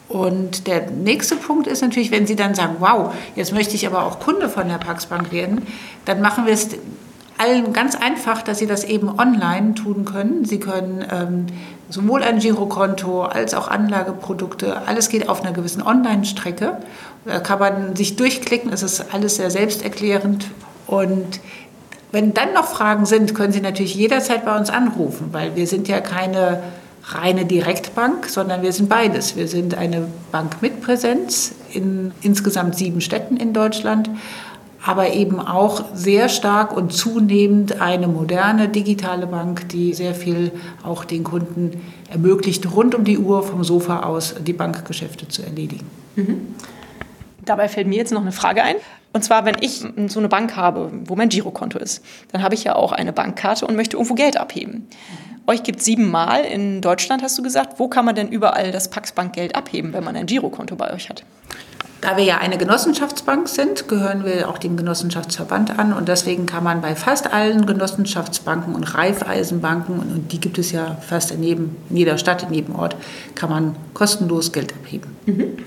[0.08, 4.04] Und der nächste Punkt ist natürlich, wenn Sie dann sagen, wow, jetzt möchte ich aber
[4.04, 5.66] auch Kunde von der Paxbank werden,
[6.04, 6.68] dann machen wir es
[7.38, 10.44] allen ganz einfach, dass Sie das eben online tun können.
[10.44, 11.46] Sie können ähm,
[11.88, 16.76] sowohl ein Girokonto als auch Anlageprodukte, alles geht auf einer gewissen Online-Strecke.
[17.24, 20.46] Da kann man sich durchklicken, es ist alles sehr selbsterklärend
[20.86, 21.40] und
[22.12, 25.88] wenn dann noch Fragen sind, können Sie natürlich jederzeit bei uns anrufen, weil wir sind
[25.88, 26.62] ja keine
[27.04, 29.34] reine Direktbank, sondern wir sind beides.
[29.34, 34.10] Wir sind eine Bank mit Präsenz in insgesamt sieben Städten in Deutschland,
[34.84, 40.52] aber eben auch sehr stark und zunehmend eine moderne digitale Bank, die sehr viel
[40.82, 45.86] auch den Kunden ermöglicht, rund um die Uhr vom Sofa aus die Bankgeschäfte zu erledigen.
[46.16, 46.54] Mhm.
[47.44, 48.76] Dabei fällt mir jetzt noch eine Frage ein.
[49.12, 52.02] Und zwar, wenn ich so eine Bank habe, wo mein Girokonto ist,
[52.32, 54.88] dann habe ich ja auch eine Bankkarte und möchte irgendwo Geld abheben.
[55.46, 57.78] Euch gibt es siebenmal in Deutschland, hast du gesagt.
[57.78, 61.24] Wo kann man denn überall das Paxbankgeld abheben, wenn man ein Girokonto bei euch hat?
[62.00, 66.64] Da wir ja eine Genossenschaftsbank sind, gehören wir auch dem Genossenschaftsverband an und deswegen kann
[66.64, 71.76] man bei fast allen Genossenschaftsbanken und Raiffeisenbanken, und die gibt es ja fast in, jedem,
[71.90, 72.96] in jeder Stadt, in jedem Ort,
[73.36, 75.16] kann man kostenlos Geld abheben.
[75.26, 75.58] Mhm.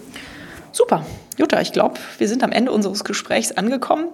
[0.75, 1.05] Super.
[1.37, 4.09] Jutta, ich glaube, wir sind am Ende unseres Gesprächs angekommen.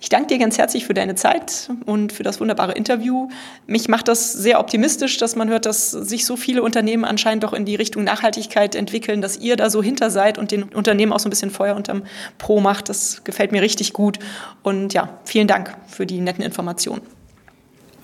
[0.00, 3.28] Ich danke dir ganz herzlich für deine Zeit und für das wunderbare Interview.
[3.66, 7.52] Mich macht das sehr optimistisch, dass man hört, dass sich so viele Unternehmen anscheinend doch
[7.52, 11.20] in die Richtung Nachhaltigkeit entwickeln, dass ihr da so hinter seid und den Unternehmen auch
[11.20, 12.04] so ein bisschen Feuer unterm
[12.38, 12.88] Pro macht.
[12.88, 14.18] Das gefällt mir richtig gut.
[14.62, 17.02] Und ja, vielen Dank für die netten Informationen.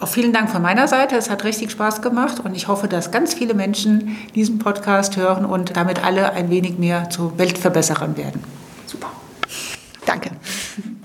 [0.02, 1.14] Auch vielen Dank von meiner Seite.
[1.14, 5.44] Es hat richtig Spaß gemacht und ich hoffe, dass ganz viele Menschen diesen Podcast hören
[5.44, 8.42] und damit alle ein wenig mehr zu Weltverbesserern werden.
[8.84, 9.12] Super.
[10.04, 10.32] Danke.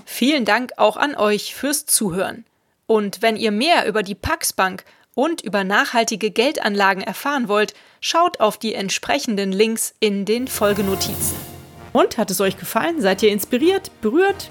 [0.04, 2.44] Vielen Dank auch an euch fürs Zuhören.
[2.86, 4.82] Und wenn ihr mehr über die Paxbank
[5.14, 11.36] und über nachhaltige Geldanlagen erfahren wollt, schaut auf die entsprechenden Links in den Folgenotizen.
[11.92, 13.00] Und hat es euch gefallen?
[13.00, 14.50] Seid ihr inspiriert, berührt?